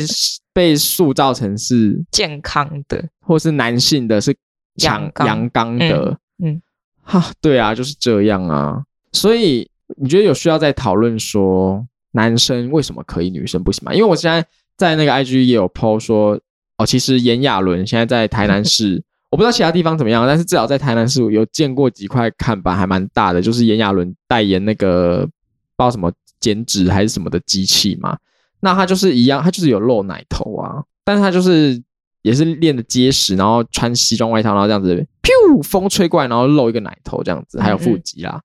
[0.54, 4.32] 被塑造成是健康的，或是男性的，是
[4.78, 6.18] 强阳刚的。
[6.44, 6.62] 嗯，
[7.02, 8.84] 哈、嗯，对啊，就是这样啊。
[9.12, 13.94] 所以你觉得有需要再讨论说男生为什么可以，女生不行吗？
[13.94, 14.46] 因为我现在
[14.78, 16.40] 在那个 IG 也有 po 说，
[16.78, 25.32] 哦，其实炎亚纶现在在台南市， 我不知道其他地方怎么样，但是至少在台南市有见过几块看板，还蛮大的，就是炎亚纶代言那个不知
[25.78, 28.18] 道什么减脂还是什么的机器嘛。
[28.60, 31.82] 那他就是一样，他就是有露奶头啊，但是他就是
[32.24, 38.44] 也是练的结实，然后穿西装外套，然后这样子，噗，风吹过来，然后露一个奶头这样子，还有腹肌啦，嗯嗯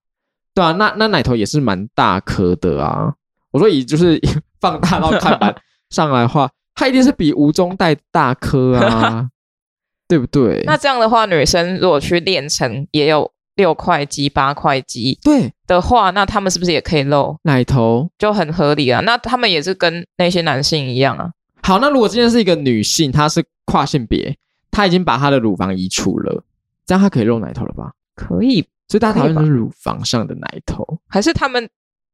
[0.55, 3.15] 对啊，那那奶头也是蛮大颗的啊。
[3.51, 4.21] 我说以就是
[4.61, 5.55] 放大到看板
[5.89, 9.29] 上来的话，他一定是比吴宗岱大颗啊，
[10.07, 10.63] 对不对？
[10.67, 18.11] 那这样的话，女生如果去练成也有六块肌、八块肌，对的话，那他们是不是也可以露奶头？
[18.19, 19.01] 就很合理啊。
[19.01, 21.31] 那他们也是跟那些男性一样啊。
[21.69, 24.39] 好，那如果今天是一个女性，她是跨性别，
[24.71, 26.43] 她已经把她的乳房移除了，
[26.87, 27.93] 这样她可以露奶头了吧？
[28.15, 28.67] 可以。
[28.89, 31.69] 所以大家讨厌的是乳房上的奶头，还是他们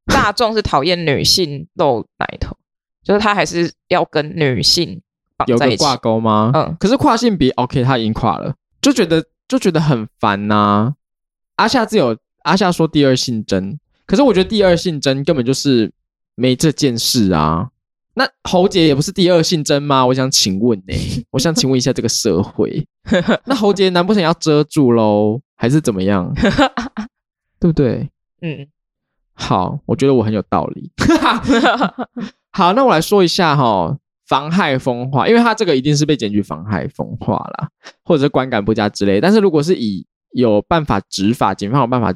[0.07, 2.57] 大众是讨厌女性露奶头？
[3.05, 5.01] 就是她还是要跟女性
[5.37, 6.51] 绑在一起有个挂钩吗？
[6.53, 10.95] 嗯，可是跨性别 OK，她已经跨了，就觉得就觉得很烦呐、啊。
[11.55, 15.93] 阿夏自有阿夏说第二性征，可是我觉得第二性征根本就是
[16.35, 17.71] 没这件事啊。
[18.17, 20.07] 那侯杰也不是第二性征吗？
[20.07, 22.87] 我想请问呢、欸，我想请问一下这个社会，
[23.45, 26.33] 那侯杰难不成要遮住喽，还是怎么样？
[27.59, 28.09] 对不对？
[28.41, 28.67] 嗯，
[29.35, 30.93] 好，我觉得我很有道理。
[32.53, 33.97] 好，那我来说一下哈，
[34.29, 37.69] 妨害风化，因为他这个一定是被检举妨害风化啦，
[38.05, 39.21] 或者是观感不佳之类。
[39.21, 42.15] 但是如果是以有办法执法，警方有办法。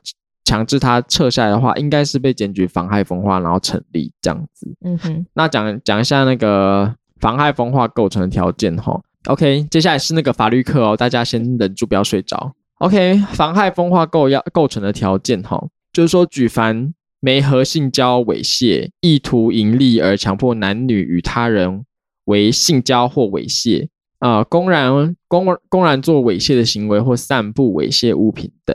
[0.49, 4.67] 强制他撤下来的话，应该是被检举妨害风化，然后成立这样子。
[4.83, 8.99] 嗯哼，那讲讲一下那个妨害风化构成的条件哈。
[9.27, 12.55] OK，接下来是那个法律课哦，大家先忍住不要睡着。
[12.79, 21.85] OK，妨害风化构要构成的条件哈，就是说举凡没和性交猥亵，意图盈利而强迫男女与他人
[22.25, 23.89] 为性交或猥亵
[24.21, 28.75] 啊、呃，公然公公然做猥亵的行为或散布猥亵物品等。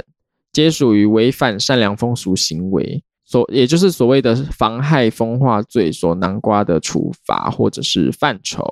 [0.54, 8.63] 皆属于违反善良风俗行为，所也就是所谓的妨害风化罪所囊括的处罚或者是范畴。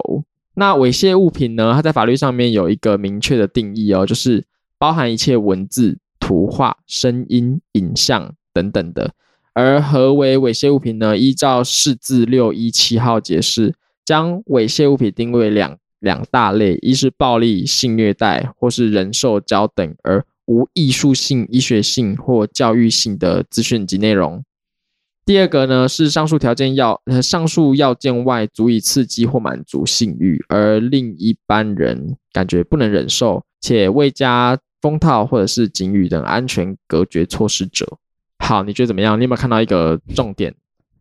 [0.54, 1.72] 那猥亵物品呢？
[1.74, 4.46] 它在法律上面有一个明确的定义哦，就是
[4.78, 9.12] 包含一切文字、图画、声音、影像等等的。
[9.54, 11.18] 而何为猥亵物品呢？
[11.18, 13.74] 依照释字六一七号解释，
[14.06, 24.44] 将猥亵物品定为两两大类：一是暴力、性虐待或是人兽交等，而无艺术性、医学性或教育性的资讯及内容。
[25.24, 37.88] 第二个呢，是上述条件要呃上述要件外足以刺激或满足性欲，而令一般人感觉不能忍受，且未加封套或者是警语等安全隔绝措施者。
[38.40, 39.18] 好，你觉得怎么样？
[39.20, 40.54] 你有没有看到一个重点？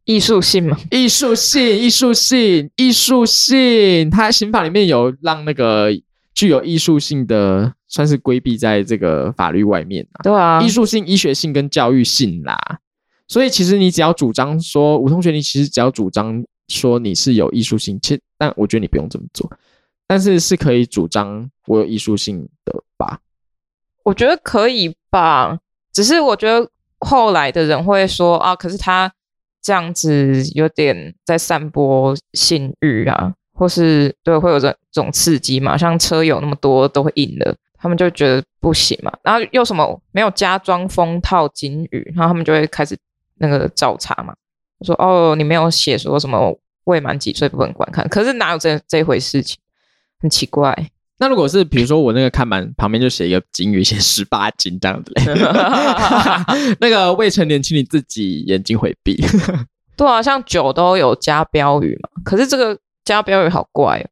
[0.05, 0.77] 艺术性吗？
[0.91, 4.11] 艺术性，艺术性，艺术性。
[4.11, 5.91] 它刑法里面有让那个
[6.35, 7.73] 具有艺术性的。
[7.91, 12.57] 算是规避在这个法律外面啊，对啊，艺术性、医学性跟教育性啦。
[13.27, 19.51] 所以其实你只要主张说，吴同学，你其实只要主张说你是有艺术性，其实但我觉得你不用这么做，
[20.07, 23.21] 但是是可以主张我有艺术性的吧？
[24.05, 25.59] 我觉得可以吧，
[25.93, 26.69] 只是我觉得
[27.01, 29.13] 后来的人会说啊，可是他
[29.61, 35.77] 这样子有点在散播性欲啊，或是对会有这种刺激嘛？
[35.77, 37.57] 像车友那么多都会硬的。
[37.81, 42.97] 他们就觉得不行嘛，然后又什么没有加装封套警语，然后他们就会开始
[43.39, 44.35] 那个找茬嘛，
[44.85, 49.59] 说哦，你没有写说什么未满几岁不能观看，可是哪有这这回事情，
[50.21, 50.91] 很奇怪。
[51.19, 55.25] 那如果是比如说我那个看板旁边就写一个警语，写十八禁这样子嘞，
[56.81, 59.23] 那个未成年请你自己眼睛回避。
[59.97, 64.09] 对啊，像酒都有加标语嘛，可是这个加标语好怪哦。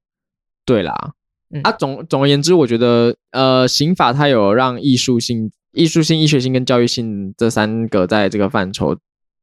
[0.67, 1.13] 对啦。
[1.51, 8.95] 嗯、啊，总总而言之，我觉得，呃，刑法它有让艺术性、艺术性、医学性跟教育性这三个在这个范畴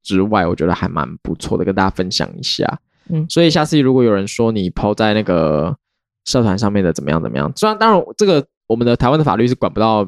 [0.03, 2.79] 之外，我觉得还蛮不错的，跟大家分享一下。
[3.09, 5.75] 嗯，所以下次如果有人说你 PO 在那个
[6.25, 10.07] 社团上面的怎么样怎么样，虽然当然这个我们的台湾的法律是管不到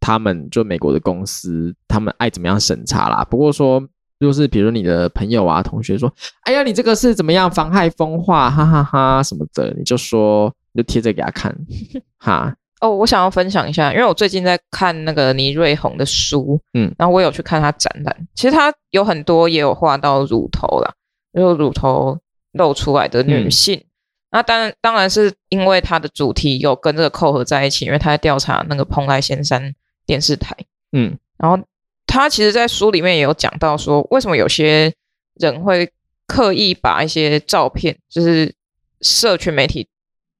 [0.00, 3.22] 他们，就美国的公司他们爱怎么样审查啦。
[3.30, 3.86] 不过说，
[4.18, 6.10] 就是比如你的朋友啊、同学说，
[6.44, 10.50] 哎呀，你这个是怎么样妨害风化，哈哈哈哈什么的，你就说。
[10.74, 11.54] 就贴着给他看，
[12.18, 12.54] 哈。
[12.80, 20.92] 哦，我想要分享一下，因为我最近在看那个倪瑞红的书，嗯，然后我有去看他展览，其实他有很多也有画到乳头啦，
[21.32, 22.18] 就乳头
[22.52, 23.86] 露出来的女性，嗯、
[24.32, 30.54] 那当然当然是因为他的主题有跟这个扣合在一起，因为他在调查那个蓬莱仙山电视台，
[30.92, 31.58] 嗯，然后
[32.06, 34.92] 他其实，在书里面也有讲到说，为什么有些
[35.36, 35.90] 人会
[36.26, 38.54] 刻意把一些照片，就是。
[39.00, 39.86] 社群媒体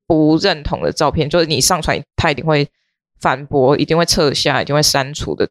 [0.06, 2.68] 不认同的照片，就是你上传，他一定会
[3.20, 5.48] 反驳，一定会撤下，一定会删除的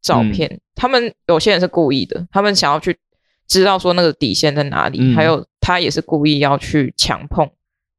[0.00, 0.48] 照片。
[0.52, 2.98] 嗯、他们有些人是故意的，他们想要去
[3.46, 7.50] 知道说那个底线在哪里，嗯、还有他也是故意要去强碰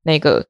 [0.04, 0.48] 那个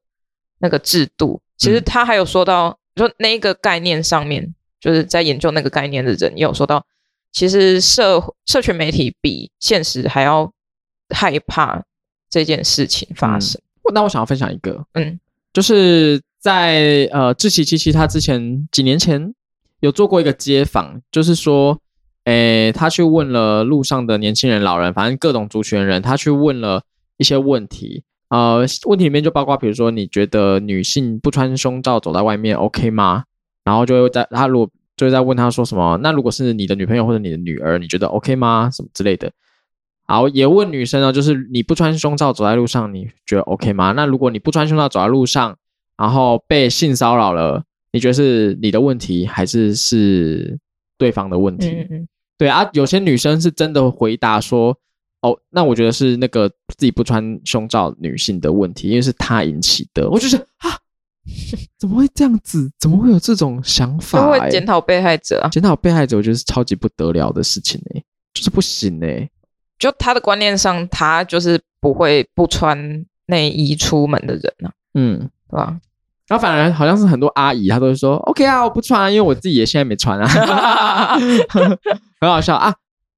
[0.58, 1.42] 那个制度。
[1.56, 6.84] 其实他还有说到，说那个概念上面，就是在研究那个概念的人也有说到。
[7.30, 10.52] 其实社社群媒体比现实还要
[11.14, 11.82] 害怕
[12.28, 13.60] 这件事情发生。
[13.84, 15.18] 嗯、那我想要分享一个，嗯，
[15.52, 19.34] 就是在呃志祺七七他之前几年前
[19.80, 21.78] 有做过一个街访，就是说，
[22.24, 26.82] 诶，他去问了路上的年轻人、老人，反正各种族群人，他去问了
[27.16, 28.02] 一些问题。
[28.28, 33.24] 呃，问题里面就包括，比如说，你觉得女性不穿胸罩走在外面 OK 吗？
[33.64, 34.70] 然后就会在他如果。
[34.94, 35.98] 就在问他说什么？
[36.02, 38.70] 那如果是你的女朋友或者你的女儿，你觉得 OK 吗？
[38.70, 39.32] 什么之类的。
[40.12, 43.92] 好，也问女生呢，就是你不穿胸罩走在路上，你觉得 OK 吗？
[43.92, 45.56] 那如果你不穿胸罩走在路上，
[45.96, 50.58] 然后被性骚扰了，你觉得是你的问题还是是
[50.98, 51.70] 对方的问题？
[51.70, 52.08] 嗯嗯。
[52.36, 54.76] 对啊，有些女生是真的回答说，
[55.22, 60.10] 哦，那我觉得是那个自己不穿胸罩女性的问题，因为是她引起的。
[60.10, 60.76] 我就是啊。
[61.78, 62.70] 怎么会这样子？
[62.78, 64.18] 怎么会有这种想法？
[64.20, 65.48] 就会检讨被害者啊！
[65.48, 69.30] 检讨被害者，我觉得是超级不得了的事情呢、欸，就是不行呢、欸。
[69.82, 74.70] 就他的观念上，他就是不会不穿内衣出门的人啊。
[74.94, 75.76] 嗯，对吧？
[76.28, 81.18] 然后反而好像是很多阿姨，她都会说 OK 啊，我不穿啊，因为我自己也现在没穿啊，
[82.20, 82.72] 很好笑啊。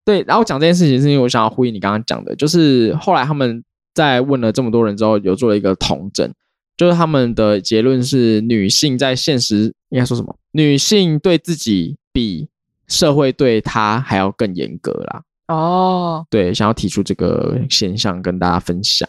[0.06, 6.32] 对，然后讲这件事情是因为我想要呼应你刚刚讲的，就是后来他们在问了这么多人之后，有做了一个统整。
[6.76, 10.34] 就是他们的结论是，女性在现实应该说什么？
[10.52, 12.48] 女性对自己比
[12.88, 15.22] 社会对她还要更严格啦。
[15.48, 19.08] 哦，对，想要提出这个现象跟大家分享。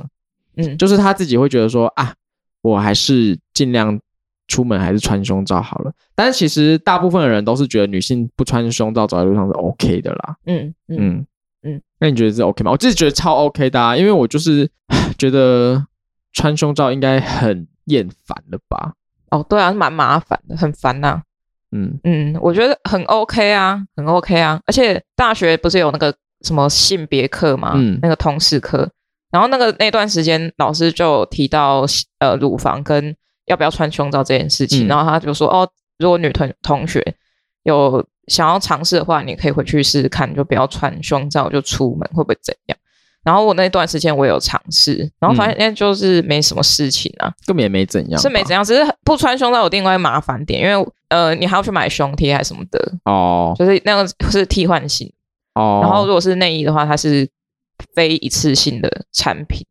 [0.57, 2.13] 嗯，就是他自己会觉得说啊，
[2.61, 3.99] 我还是尽量
[4.47, 5.91] 出门还是穿胸罩好了。
[6.15, 10.35] 但是其实大部分的人都是觉得女性不穿胸罩走在路上是 OK 的啦。
[10.45, 11.27] 嗯嗯嗯，
[11.63, 12.71] 嗯，那你觉得是 OK 吗？
[12.71, 14.69] 我自己觉得超 OK 的啊，因为我就是
[15.17, 15.85] 觉得。
[16.37, 18.91] 穿胸罩应该很厌烦了吧？
[19.31, 21.23] 哦，对啊，蛮麻烦的，很烦呐、啊。
[21.71, 24.59] 嗯嗯，我觉得很 OK 啊，很 OK 啊。
[24.67, 27.73] 而且大学不是有那个什么性别课嘛？
[27.75, 28.89] 嗯，那个通识课。
[29.31, 31.85] 然后那个那段时间，老师就提到
[32.19, 34.85] 呃乳房跟要不要穿胸罩这件事情。
[34.85, 37.03] 嗯、然后他就说，哦，如果女同同学
[37.63, 42.77] 有想要尝试的话，你可以回去试试看，就不要穿胸罩就出门，会不会怎样？
[43.23, 55.11] 然后我那段时间我有尝试，然后发现就是没什么事情啊，根本也没怎样，是没怎样，只是不穿胸罩有另外麻烦点，因为呃你还要去买胸贴还是什么的哦，就是那个是替换性
[55.55, 55.79] 哦。
[55.81, 57.27] 然后如果是内衣的话，它是
[57.93, 59.65] 非一次性的产品，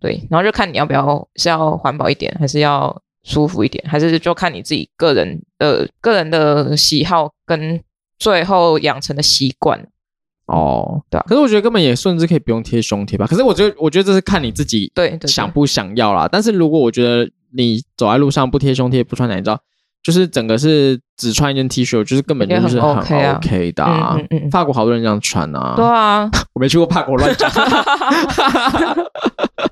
[0.00, 7.80] 对，然后就看你要不要是要环保一点，还是要舒服一点，还是就看你自己个人的个人的喜好跟
[8.18, 9.86] 最后养成的习惯。
[10.46, 13.26] 哦，对啊，可是我觉得根本也甚至可以不用贴胸贴吧。
[13.26, 16.28] 可是我觉得，我觉得这是看你自己对想不想要啦。
[16.30, 19.58] 但是如果我觉得你走在路上不贴胸贴、不穿奶罩，
[20.04, 23.84] 就是整个是只穿一件 T 恤，就是根本就是很 OK 的。
[23.84, 25.74] 嗯嗯，法国好多人这样穿啊。
[25.76, 27.50] 对啊，我没去过法国乱讲。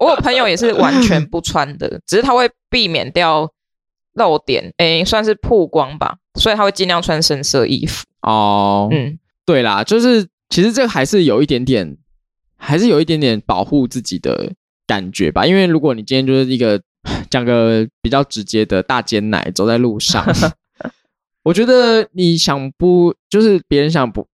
[0.01, 3.49] 我有朋友也是完全不穿的，只是他会避免掉
[4.15, 8.05] 露点，诶，算是曝光吧，所以他会尽量穿深色衣服。
[8.23, 10.27] 哦，嗯，对啦，就是。
[10.51, 11.97] 其实这个还是有一点点，
[12.57, 14.53] 还是有一点点保护自己的
[14.87, 15.45] 感觉吧。
[15.45, 16.81] 因为如果你今天就是一个
[17.29, 20.25] 讲个比较直接的大尖奶走在路上，
[21.45, 24.27] 我觉得你想不就是别人想不，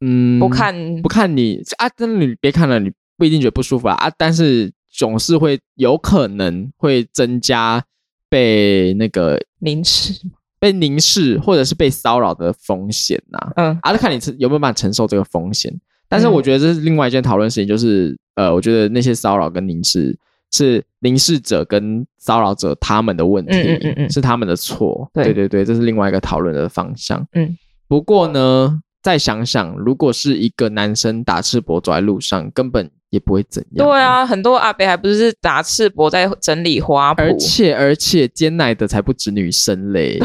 [0.00, 7.84] 嗯，不看不看你啊，真的你别看了，你不一定觉得不舒服啊啊，但是总是会有可能会增加
[8.28, 10.14] 被那个凝视。
[10.58, 15.70] 被凝视或者是被骚扰的风险呐、啊，嗯，啊，就看你有没有办法承受这个风险。
[16.08, 20.16] 但是我觉得这是另外一件讨论事情，就是呃，我觉得那些骚扰跟凝视
[20.52, 25.10] 是凝视者跟骚扰者他们的问题，嗯嗯嗯，是他们的错。
[25.12, 27.26] 对对对，这是另外一个讨论的方向。
[27.32, 27.56] 嗯，
[27.88, 32.90] 不过呢，再想想，如果是一个男生打赤膊走在路上，根本。
[33.10, 33.86] 也不会怎样。
[33.86, 40.18] 对啊，很多阿伯还不是打赤膊在整理花圃，而且而且尖奶的才不止女生嘞，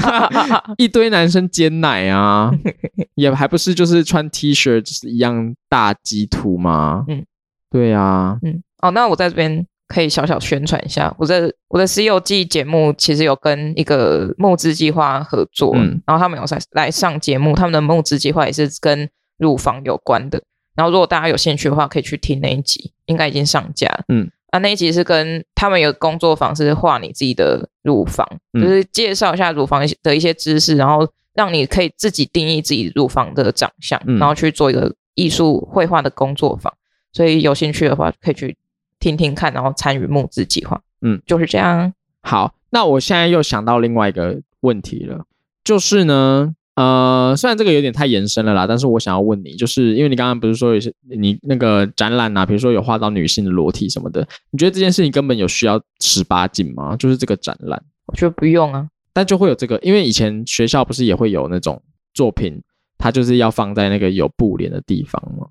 [0.78, 2.50] 一堆男生尖奶啊，
[3.14, 7.04] 也还不是就是穿 T 恤就是一样大鸡图吗？
[7.08, 7.22] 嗯，
[7.70, 19.08] 对啊，嗯，哦，那我在这边可以小小宣传一下，我在我的《西游记》节目其实有跟一个募资计划合作，嗯，然后他们有来来上节目，他们的募资计划也是跟
[19.38, 20.42] 乳房有关的。
[20.76, 24.04] 然后，如果大家有兴趣的话，可以去听那一集，应该已经上架了。
[24.06, 31.04] 嗯，啊，那一集是跟他们有工作坊，是画你自己的乳房，嗯、就是介绍一下乳房的一些知识，然后
[31.34, 36.72] 让你可以自己定义自己乳房的长相，嗯、然后去做一个艺术绘画的工作坊。
[37.12, 38.56] 所以有兴趣的话，可以去
[39.00, 40.80] 听听看，然后参与募资计划。
[41.02, 41.92] 嗯，就是这样。
[42.22, 45.24] 好，那我现在又想到另外一个问题了，
[45.64, 46.54] 就是呢。
[46.74, 56.94] 呃，虽然这个有点太延伸了啦，但是我想要问你，就是因为你刚刚不是说有些你那个展览啊，比如说有画到女性的裸体什么的，你觉得这件事情根本有需要十八禁吗？
[56.96, 61.82] 就是这个展览，我觉得不用啊，但就会有这个，因为以前学校不是也会有那种
[62.14, 62.62] 作品，
[62.96, 65.48] 它就是要放在那个有布帘的地方吗？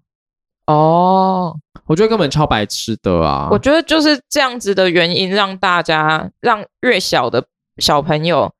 [0.67, 1.55] 哦，
[1.85, 3.47] 我觉得根本超白痴的啊！
[3.49, 7.43] 我觉得就是这样子的原因，让大家让越小的
[7.77, 8.53] 小朋友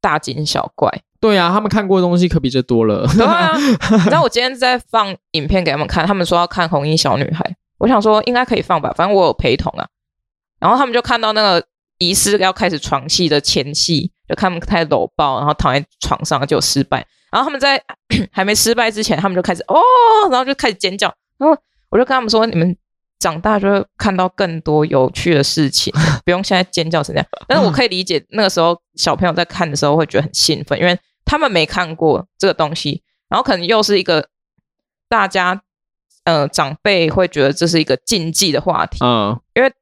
[0.00, 0.90] 大惊小怪。
[1.20, 3.06] 对啊，他们看过的东西可比这多了。
[3.16, 9.86] 对啊， 你知道我今天在放影片给他们看，他们说要看红衣小女孩，我想说应该可以放吧，反正我有陪同啊。
[10.60, 17.06] 然后他们就看到那个疑似要开始床戏的前戏，就看他们开始搂抱，然后躺在床上就失败。
[17.32, 17.82] 然后他们在
[18.30, 19.80] 还没失败之前，他们就开始哦，
[20.30, 21.10] 然后就开始尖叫。
[21.38, 21.56] 然后
[21.90, 22.76] 我就跟他们说，你们。
[23.20, 25.90] 长大就会看到更多有趣的事情，
[26.26, 27.26] 不用现在尖叫成这样。
[27.48, 34.28] 但是我可以理解那个时候小朋友在看的时候会觉得很兴奋，因为他们没看过这个东西，然后可能又是一个
[35.08, 35.62] 大家
[36.24, 39.72] 呃长辈会觉得这是一个禁忌的话题，嗯，因为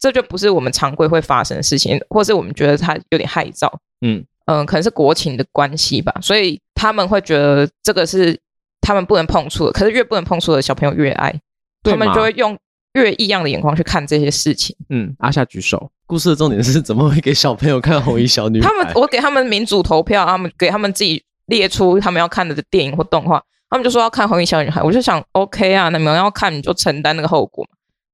[0.00, 8.40] 这就不是我们常规会发生的事情，或是我们觉得它有点害臊，嗯嗯，可能是国情的关系吧，所以他们会觉得这个是
[8.88, 11.38] 他们不能碰触的，可是越不能碰触的小朋友越爱，
[11.84, 12.58] 他们就会用。
[12.94, 14.74] 越异样的眼光去看这些事情。
[14.88, 15.88] 嗯，阿夏举手。
[16.06, 18.66] 故事的重点是怎么会给小朋友看红衣小女孩？
[18.66, 24.82] 他们，我给他们民主投票，他们给他们自己列出他们要看的电影或动画，他们就说要看红衣小女孩。
[24.82, 27.70] 我就想，OK 啊，那你们要看你就承担那个后果嘛。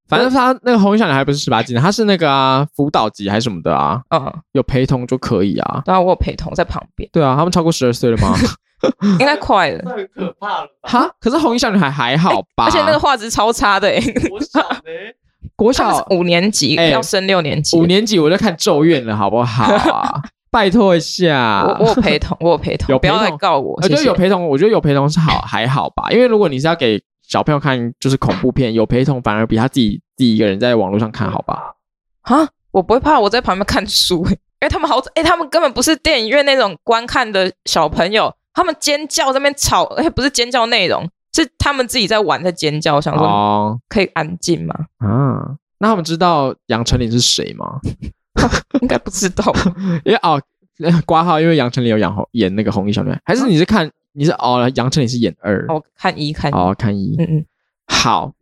[0.08, 4.02] 反正他那个红衣小女孩不是十八禁，他是那个啊辅导级还是什么的啊？
[4.10, 5.82] 嗯，有陪同就可以啊。
[5.86, 7.08] 当然我有陪同在旁边。
[7.12, 8.36] 对啊，他们超过十二岁了吗？
[9.18, 9.82] 应该快了。
[9.82, 10.68] 太可怕了。
[10.82, 11.10] 哈？
[11.20, 12.64] 可是红衣小女孩还好吧？
[12.66, 13.88] 而且那个画质超差的。
[14.30, 14.80] 我想呢。
[15.56, 20.20] 国小 五年级、欸、要升六年级，五年级我就看《咒怨》了，好不好啊？
[20.50, 23.74] 拜托一下，我我有陪同，我有陪同，有陪同不要再告我。
[23.74, 26.10] 我觉得有陪同，我觉得有陪同是好还好吧？
[26.10, 31.74] 因为如果你是要给小朋友看，就是恐怖片，有陪同反而比他自己自己一个人在网络上看好吧？
[32.22, 41.06] 啊，我不会怕，我在旁边看书，因为他们好，哎，他们根本不是电影院那种观看的小朋友，他们尖叫在那边吵，哎，不是尖叫内容。
[41.36, 44.74] 是他们自己在玩，在尖叫，想说可以安静吗？
[44.98, 47.80] 啊，那他们知道杨丞琳是谁吗？
[48.80, 49.52] 应该不知道，
[50.06, 50.40] 因为哦，
[51.04, 57.46] 挂号，因为杨丞琳有演红演那个红衣小女孩，还是你是看你是哦，杨丞琳是演二，哦，看一看哦，看一，嗯嗯，
[57.88, 58.32] 好，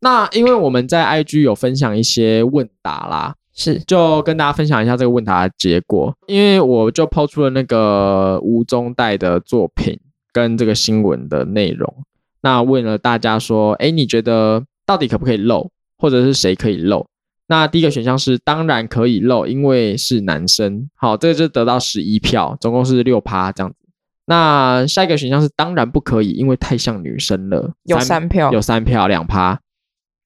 [0.00, 10.00] 那因为我们在 IG 有分享一些问答啦，是就跟大家分享一下这个问答的结果，因为我就抛出了那个吴宗岱的作品
[10.32, 11.94] 跟这个新闻的内容。
[12.40, 17.06] 那问了大家说，哎，你觉得到底可不可以露，或者是谁可以露？
[17.48, 20.88] 那第一个选项是当然可以露，因为是男生。
[20.94, 23.76] 好，这个就得到十一票，总共是六趴这样子。
[24.24, 29.60] 那下一个选项是当然不可以，因为太像女生了，有三票，有三票，两趴。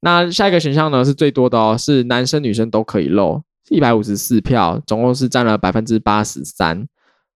[0.04, 6.86] 那下一个选项呢是最多的哦，是男生女生都可以露，一百五十四票，总共是占了百分之八十三。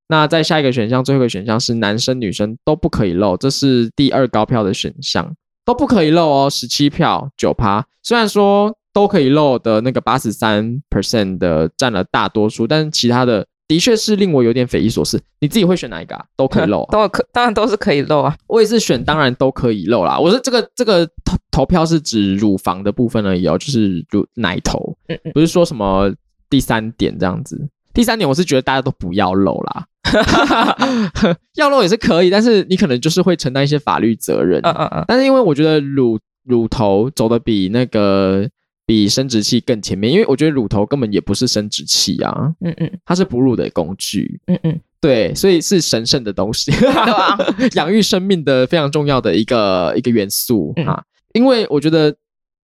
[0.08, 7.82] 那再下一个选项，最后一个选项是男生女生都不可以露，这是第二高票的选项，都不可以露哦，十七票九趴。
[8.02, 15.20] 虽然说都可以露的那个八十三 percent 的占了大多数，但是其他的的确是令我有点匪夷所思。
[15.40, 16.24] 你自己会选哪一个啊？
[16.36, 16.88] 都可以露啊？
[16.90, 18.34] 都可，当然都是可以露啊。
[18.46, 20.18] 我也是选当然都可以露啦。
[20.18, 24.96] 我说这个这个投投票是指乳房的部分而已哦，就是乳奶头，
[25.34, 26.10] 不是说什么
[26.48, 27.68] 第三点这样子。
[27.92, 29.84] 第三点，我是觉得大家都不要露啦。
[31.56, 34.60] 要露也是可以，但是你可能就是会承担一些法律责任。
[34.62, 35.04] 嗯嗯嗯。
[35.06, 38.48] 但是因为我觉得乳乳头走的比那个
[38.88, 42.54] 比生殖器更前面，因为我觉得乳头根本也不是生殖器啊。
[42.62, 42.90] 嗯嗯。
[43.04, 44.40] 它是哺乳的工具。
[44.46, 44.80] 嗯嗯。
[44.98, 46.70] 对，所以是神圣的东西。
[46.70, 47.36] 对啊。
[47.76, 51.04] 养育生命的非常重要的一个一个元素啊。
[51.34, 52.16] 因为我觉得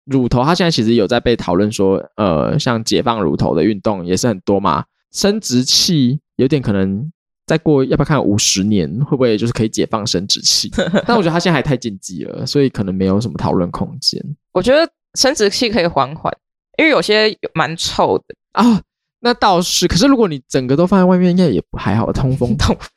[0.04, 4.84] 乳头它现在其实有在被讨论说，呃，像解放乳头的运动也是很多嘛。
[5.10, 7.10] 生殖器有点可能。
[7.44, 10.70] 再过要不要看五十年会不会就是可以解放生殖器？
[11.04, 14.22] 但我觉得他现在还太禁忌了，所以可能没有什么讨论空间。
[14.52, 16.32] 我觉得生殖器可以缓缓，
[16.78, 18.82] 因为有些蛮臭的啊、哦。
[19.20, 22.88] 那倒是，可是如果你整个都放在外面，应该也不还好，通风 通风。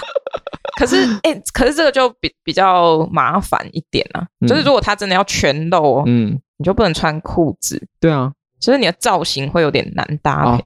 [0.78, 4.26] 可是哎、欸，可是这个就比比较麻烦一点啊。
[4.40, 7.82] 嗯、就是如果它真的要全露，嗯，你就不能穿裤子。
[7.98, 10.62] 对啊，就是你的造型会有点难搭配。
[10.62, 10.64] 哦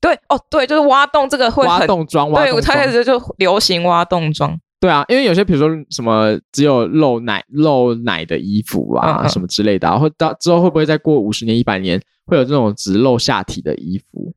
[0.00, 4.56] 对哦，对，就是挖洞这个会挖洞装，对，我开始就流行挖洞装。
[4.80, 14.32] 对啊，因为有些比如说什么只有露奶露奶的衣服啊，什么之类的，然后到之后会不会再过五十年、一百年，会有这种只露下体的衣服？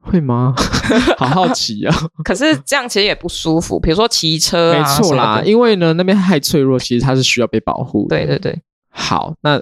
[0.00, 0.54] 会吗？
[1.16, 1.96] 好好奇啊！
[2.22, 3.80] 可是这样其实也不舒服。
[3.80, 8.16] 比如说骑车啊，没错啦，因为呢那边太脆弱，其实它是需要被保护的。
[8.16, 8.62] 对对对。
[8.90, 9.58] 好，那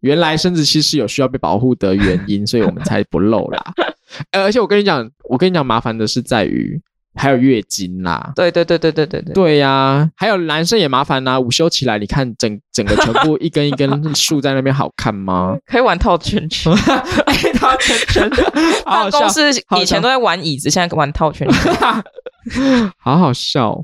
[0.00, 3.64] 原来生殖器是有需要被保护的原因，所以我们才不露啦。
[4.32, 6.82] 呃，而且我跟你讲，我跟你讲，麻烦的是在于。
[7.16, 15.56] 还有月经啦，对对对对对对对，对呀、啊，还有男生也麻烦呐、啊，午休起来，你看整整个全部一根一根 竖在那边，好看吗？
[15.66, 16.70] 可以玩套圈圈，
[17.58, 18.30] 套圈圈，
[18.84, 19.50] 办公室
[19.80, 21.72] 以前都在玩椅子，现在玩套圈圈，
[22.98, 23.82] 好好笑，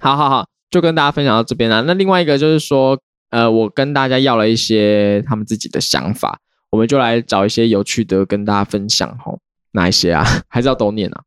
[0.00, 1.82] 好好好，就跟大家分享到这边啦。
[1.86, 2.98] 那另外一个就是说，
[3.30, 6.38] 呃，我跟大家要了一些他们自己的想法，
[6.70, 9.38] 我们就来找一些有趣的跟大家分享吼，
[9.72, 10.24] 哪一些啊？
[10.48, 11.22] 还是要都念啊？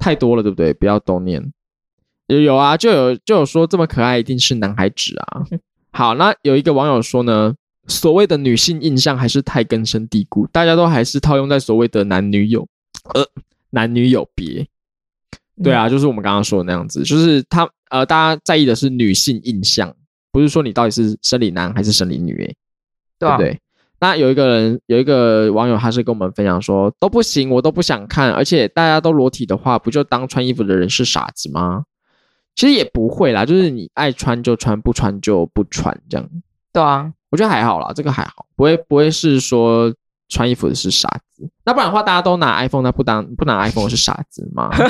[0.00, 0.72] 太多了，对不对？
[0.72, 1.52] 不要都念。
[2.26, 5.42] 有有啊，就有就有说这么可爱一定是男孩子啊。
[5.92, 7.54] 好，那有一个网友说呢，
[7.86, 12.66] 所谓的女性印象还是太根深蒂固，大家都还是套用在所谓的男女有
[13.14, 13.24] 呃
[13.70, 14.66] 男女有别。
[15.62, 19.94] 对啊，就是我们刚刚说的那样子，就是他呃大家在意的是女性印象，
[20.32, 22.56] 不是说你到底是生理男还是生理女，欸，
[23.18, 23.60] 对不对？
[24.00, 31.84] 那有一个人，有一个网友，他是跟我们分享说都不行，我都不想看，而且大家都裸体的话，不就当穿衣服的人是傻子吗？
[32.56, 36.28] 其实也不会啦，就是你爱穿就穿，不穿就不穿，这样。
[36.72, 39.94] 对啊，我觉得还好啦，这个还好，不会不会是说
[40.28, 41.48] 穿衣服的是傻子。
[41.64, 44.70] 那不然的话，大家都拿 iPhone，那不当不拿 iPhone 是傻子吗？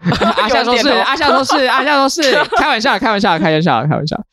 [0.00, 2.22] 阿夏说是，阿夏说是，阿夏说是，
[2.56, 4.24] 开玩笑，开玩笑，开玩笑，开玩笑。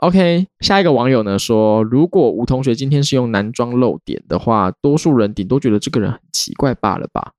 [0.00, 7.32] OK，下一个网友呢说，如果吴同学今天是用男装露点的话，多数人顶多觉得这个人很奇怪罢了吧？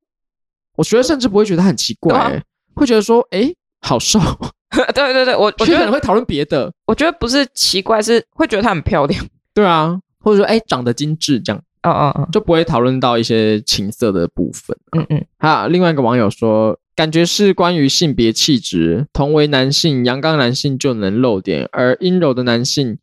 [0.76, 2.43] 我觉得甚至不会觉得他很奇怪，欸，
[2.76, 3.51] 会觉得说，哎，
[3.82, 4.20] 好瘦。
[4.93, 6.72] 对对对，我我觉得可能会讨论别的。
[6.86, 9.26] 我觉得不是奇怪，是会觉得她很漂亮。
[9.53, 11.62] 对啊，或者说，哎，长得精致这样。
[11.84, 14.78] 哦哦哦，就不会讨论到一些情色的部分。
[14.95, 15.26] 嗯嗯。
[15.39, 16.78] 还有另外一个网友说。
[16.96, 22.98] 感觉是关于性别气质，同为男性，阳刚男性就能露点，而阴柔的男性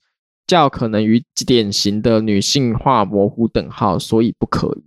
[0.47, 4.85] 较可能与典型的女性化模糊等号，所以不可以。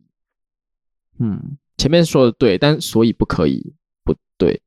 [1.20, 3.74] 嗯，前面说的对，但所以不可以
[4.04, 4.62] 不对，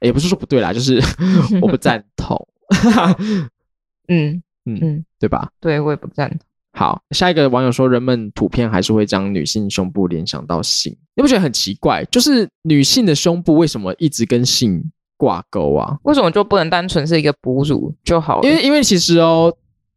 [0.00, 1.00] 也不是说不对啦，就是
[1.62, 2.48] 我不赞同。
[4.08, 5.50] 嗯嗯嗯，对吧？
[5.60, 6.40] 对，我也不赞同。
[6.76, 12.04] 好，下一个网友说，人们普遍还是会将女性胸部联想到性，你不觉得很奇怪？
[12.10, 14.84] 就是女性的胸部为什么一直跟性
[15.16, 15.96] 挂钩啊？
[16.02, 18.46] 为什么就不能单纯是一个哺乳就好了？
[18.46, 19.50] 因为因为其实哦，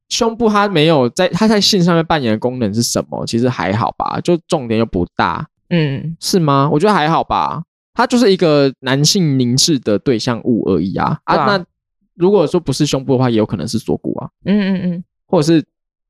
[0.07, 3.25] 胸部它没有在它在性上面扮演的功能是什么？
[3.25, 5.45] 其实还好吧，就重点又不大。
[5.71, 6.69] 嗯，是吗？
[6.71, 7.61] 我觉得还好吧，
[7.93, 11.35] 它就是一个男性凝视的对象物而已啊啊！
[11.35, 11.65] 啊那
[12.15, 14.29] 如果说不是胸部的话，也有可能是锁骨啊。
[14.45, 15.61] 嗯嗯嗯，或者是。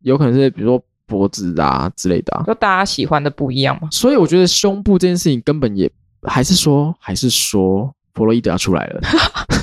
[0.02, 3.88] 有可能是比如说脖子啊之类的，啊，就大家喜欢的不一样嘛。
[3.92, 5.92] 所以我觉得胸部这件事情根本也
[6.24, 9.02] 还是说，还是说弗洛伊德要出来了，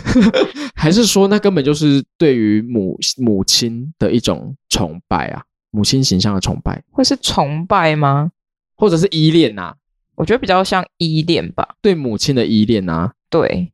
[0.74, 8.30] 还是说那根本就是对于母母亲的一种崇拜啊，母亲形象的崇拜，会是崇拜吗？
[8.76, 9.74] 或者是依恋呐？
[10.16, 13.70] 我觉得比较像依恋吧，对母亲的依恋啊，对，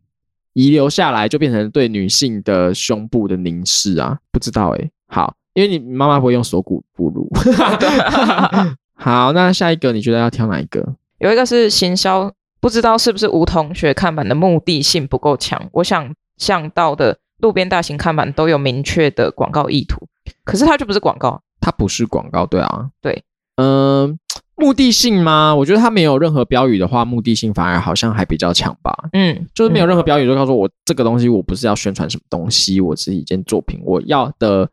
[0.53, 5.35] 遗留下来就变成对女性的胸部的凝视啊，不知道哎，欸，好。
[5.55, 7.29] 因为你妈妈不会用锁骨哺乳。
[8.95, 10.95] 好，那下一个你觉得要挑哪一个？
[11.19, 15.69] 有一个是行销，不知道是不是吴同学看板的目的性不够强。
[15.73, 20.07] 我想象到的路边大型看板都有明确的广告意图，
[20.45, 23.25] 可是它就不是广告，它不是广告，对啊，对，
[23.57, 24.17] 嗯、呃，
[24.55, 25.53] 目的性吗？
[25.55, 28.97] 我觉得它没有任何标语的话，目的性反而好像还比较强吧。
[29.13, 34.71] 嗯，就是没有任何标语就告诉我这个东西，我不是要宣传什么东西，我是一件作品，我要的。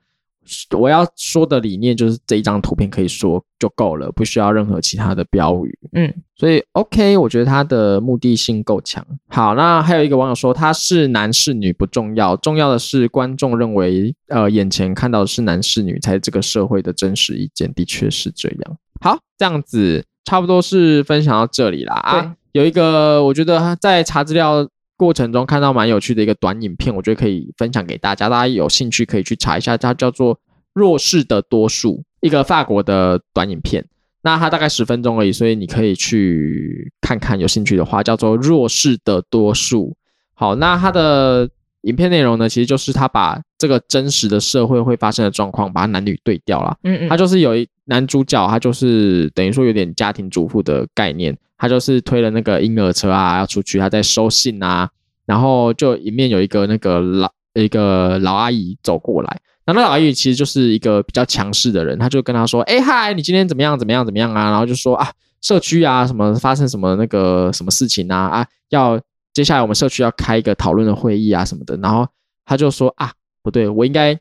[0.77, 5.77] 我要说的理念就是这一张图片可以说就够了，不需要任何其他的标语。
[5.93, 9.05] 嗯，所以 OK，我觉得它的目的性够强。
[9.27, 18.77] 好，那还有一个网友说他是男是女不重要，重要的是观众认为呃眼前看到的是男是女才是这个社会的真实意见，的确是这样。
[19.01, 21.95] 好，这样子差不多是分享到这里啦。
[21.95, 24.67] 啊，有一个我觉得在查资料。
[24.99, 30.35] 过程中看到蛮有趣的一个短影片，我觉得可以分享给大家，大家有兴趣可以去查一下，它叫做
[30.73, 33.85] 《弱势的多数》，一个法国的短影片。
[34.21, 39.91] 那它大概十分钟而已，所以你可以去看看，有兴趣的话叫做《弱势的多数》。
[40.33, 41.49] 好，那它的
[41.84, 46.77] 影片内容呢，其实就是他把这个真实的社会会发生的状况，把男女对调了。
[46.84, 54.89] 嗯嗯，他就是有一男主角，他就是等于说有点家庭主妇的概念，他就是推了那个婴儿车啊，要出去，他在收信啊，
[55.25, 63.80] 然后就迎面有一个那个老一个老阿姨走过来，那那老阿姨其实就是一个比较强势的人，他就跟他说：“哎嗨，你今天怎么样？
[63.80, 64.05] 怎么样？
[64.05, 65.09] 怎么样啊？”然后就说啊，
[65.41, 68.99] 社区啊，什么发生什么那个什么事情啊啊要。
[69.39, 72.05] 接下来我们社区要开一个讨论的会议啊什么的，然后
[72.45, 73.09] 他就说啊，
[73.41, 74.13] 不对，我应该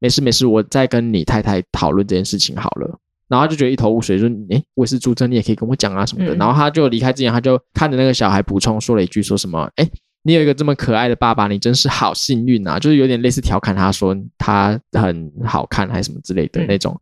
[0.00, 2.98] 没事没事，我再跟你太太讨论这件事情好了。
[3.28, 6.34] 然后他就觉得一头雾水，说，哎，我也是主持，你也可以跟我讲啊什么的。
[6.34, 9.88] 然后他就离开之前，他就看着那个小孩补充说了一句，说什么，哎，
[10.24, 17.00] 你有一个这么可爱的爸爸，你真是好幸运啊，就是有点类似调侃他说他很好看还是什么之类的那种。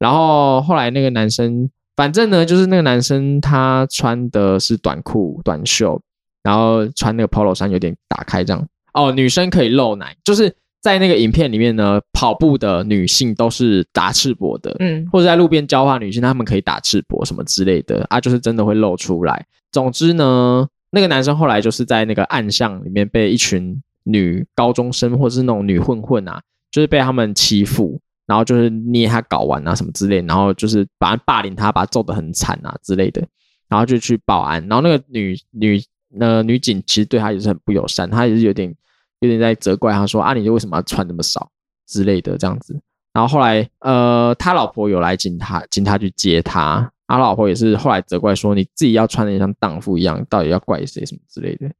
[0.00, 6.02] 然后后来那个男生，反正呢，就是那个男生他穿的是短裤短袖。
[6.46, 19.44] 然后穿那个 polo 衫有点打开这样哦，女生可以露奶，就是在那个影片里面呢，跑步的女性都是打赤膊的，嗯，或者在路边浇花女性，她们可以打赤膊什么之类的啊，就是真的会露出来。
[19.72, 26.40] 总之呢，那个男生后来就是在那个暗巷里面被一群女高中生或者是那种女混混啊，
[26.70, 33.20] 就是被他们欺负，然后就是捏他睾丸啊什么之类，然后就是把他霸凌他，把他揍得很惨啊之类的，
[33.68, 35.82] 然后就去报案，然后那个女女。
[36.18, 38.74] 那女警其实对他也是很不友善，他也是有点
[39.20, 41.50] 有点在责怪他说啊，你为什么要穿那么少
[41.86, 42.80] 之类的这样子。
[43.12, 51.70] 然后后来呃，他老婆有来警他警他去接他，他老婆也是后来责怪说，你自己要穿的像荡妇一样，到底要怪谁什么之类的。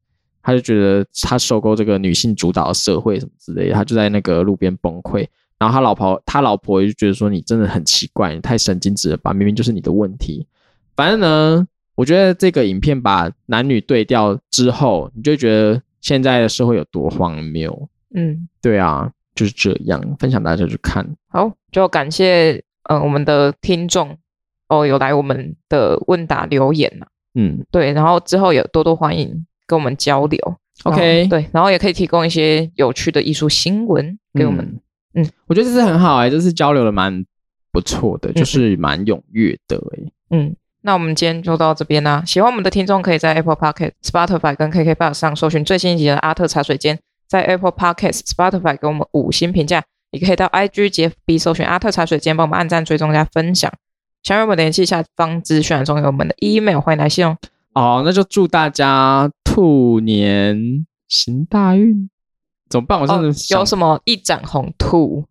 [0.42, 5.26] 他就觉得他受够这个女性主导的社会什么之类的，他就在那个路边崩溃。
[5.58, 10.46] 然后他老婆他老婆也就觉得说，你真的很奇怪，你太神经质了吧，明明就是你的问题。
[10.94, 11.66] 反正呢。
[11.96, 17.88] 我觉得这个影片把男女对调之后，你就觉得现在的社会有多荒谬。
[18.14, 21.04] 嗯，对啊，就是这样，分享大家去看。
[21.28, 24.16] 好，就感谢呃我们的听众
[24.68, 27.06] 哦，有来我们的问答留言呐。
[27.34, 30.56] 嗯，对，然后之后也多多欢迎跟我们交流。
[30.84, 34.64] OK，对，然后也可以提供一些有趣的艺术新闻给我们。
[35.14, 37.24] 嗯，嗯我觉得这是很好哎、欸，这是交流的蛮
[37.72, 40.12] 不错的，就是蛮踊跃的哎、欸。
[40.30, 40.56] 嗯。
[40.86, 42.22] 那我们今天就到这边啦。
[42.24, 49.82] 喜欢我们的听众可以在 Apple Podcast、Spotify 跟 KKBOX 上搜寻最新一集的阿特茶水间，在 Apple Podcast、Spotify 给我们五星评价，
[50.12, 53.72] 也可以到 IG、GFB 搜寻阿特茶水间，帮我们按赞、追踪加分享。
[54.22, 57.36] 想与我们联系，下方资讯栏中有我们的 email，欢迎来信哦。
[57.74, 62.08] 哦，那就祝大家兔年行大运。
[62.70, 63.00] 怎么办？
[63.00, 65.24] 我真的、哦、有什么一展宏兔，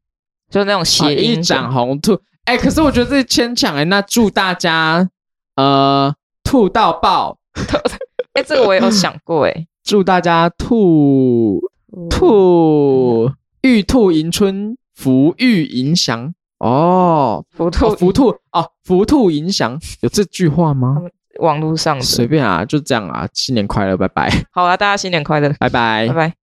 [0.49, 2.19] 就是那种谐音、啊、一展宏兔。
[2.43, 3.85] 哎，可是我觉得这牵强哎。
[3.85, 5.09] 那祝大家。
[5.55, 7.37] 呃，吐到爆！
[8.33, 9.67] 哎、欸，这个我也有想过哎。
[9.83, 11.61] 祝大家兔
[12.09, 13.31] 兔
[13.61, 17.45] 玉兔迎春，福玉迎祥哦。
[17.51, 20.97] 福兔福兔哦，福兔迎祥有这句话吗？
[21.39, 23.27] 网络上随便啊，就这样啊。
[23.33, 24.29] 新年快乐，拜拜。
[24.51, 26.35] 好啊，大家新年快乐，拜拜，拜拜。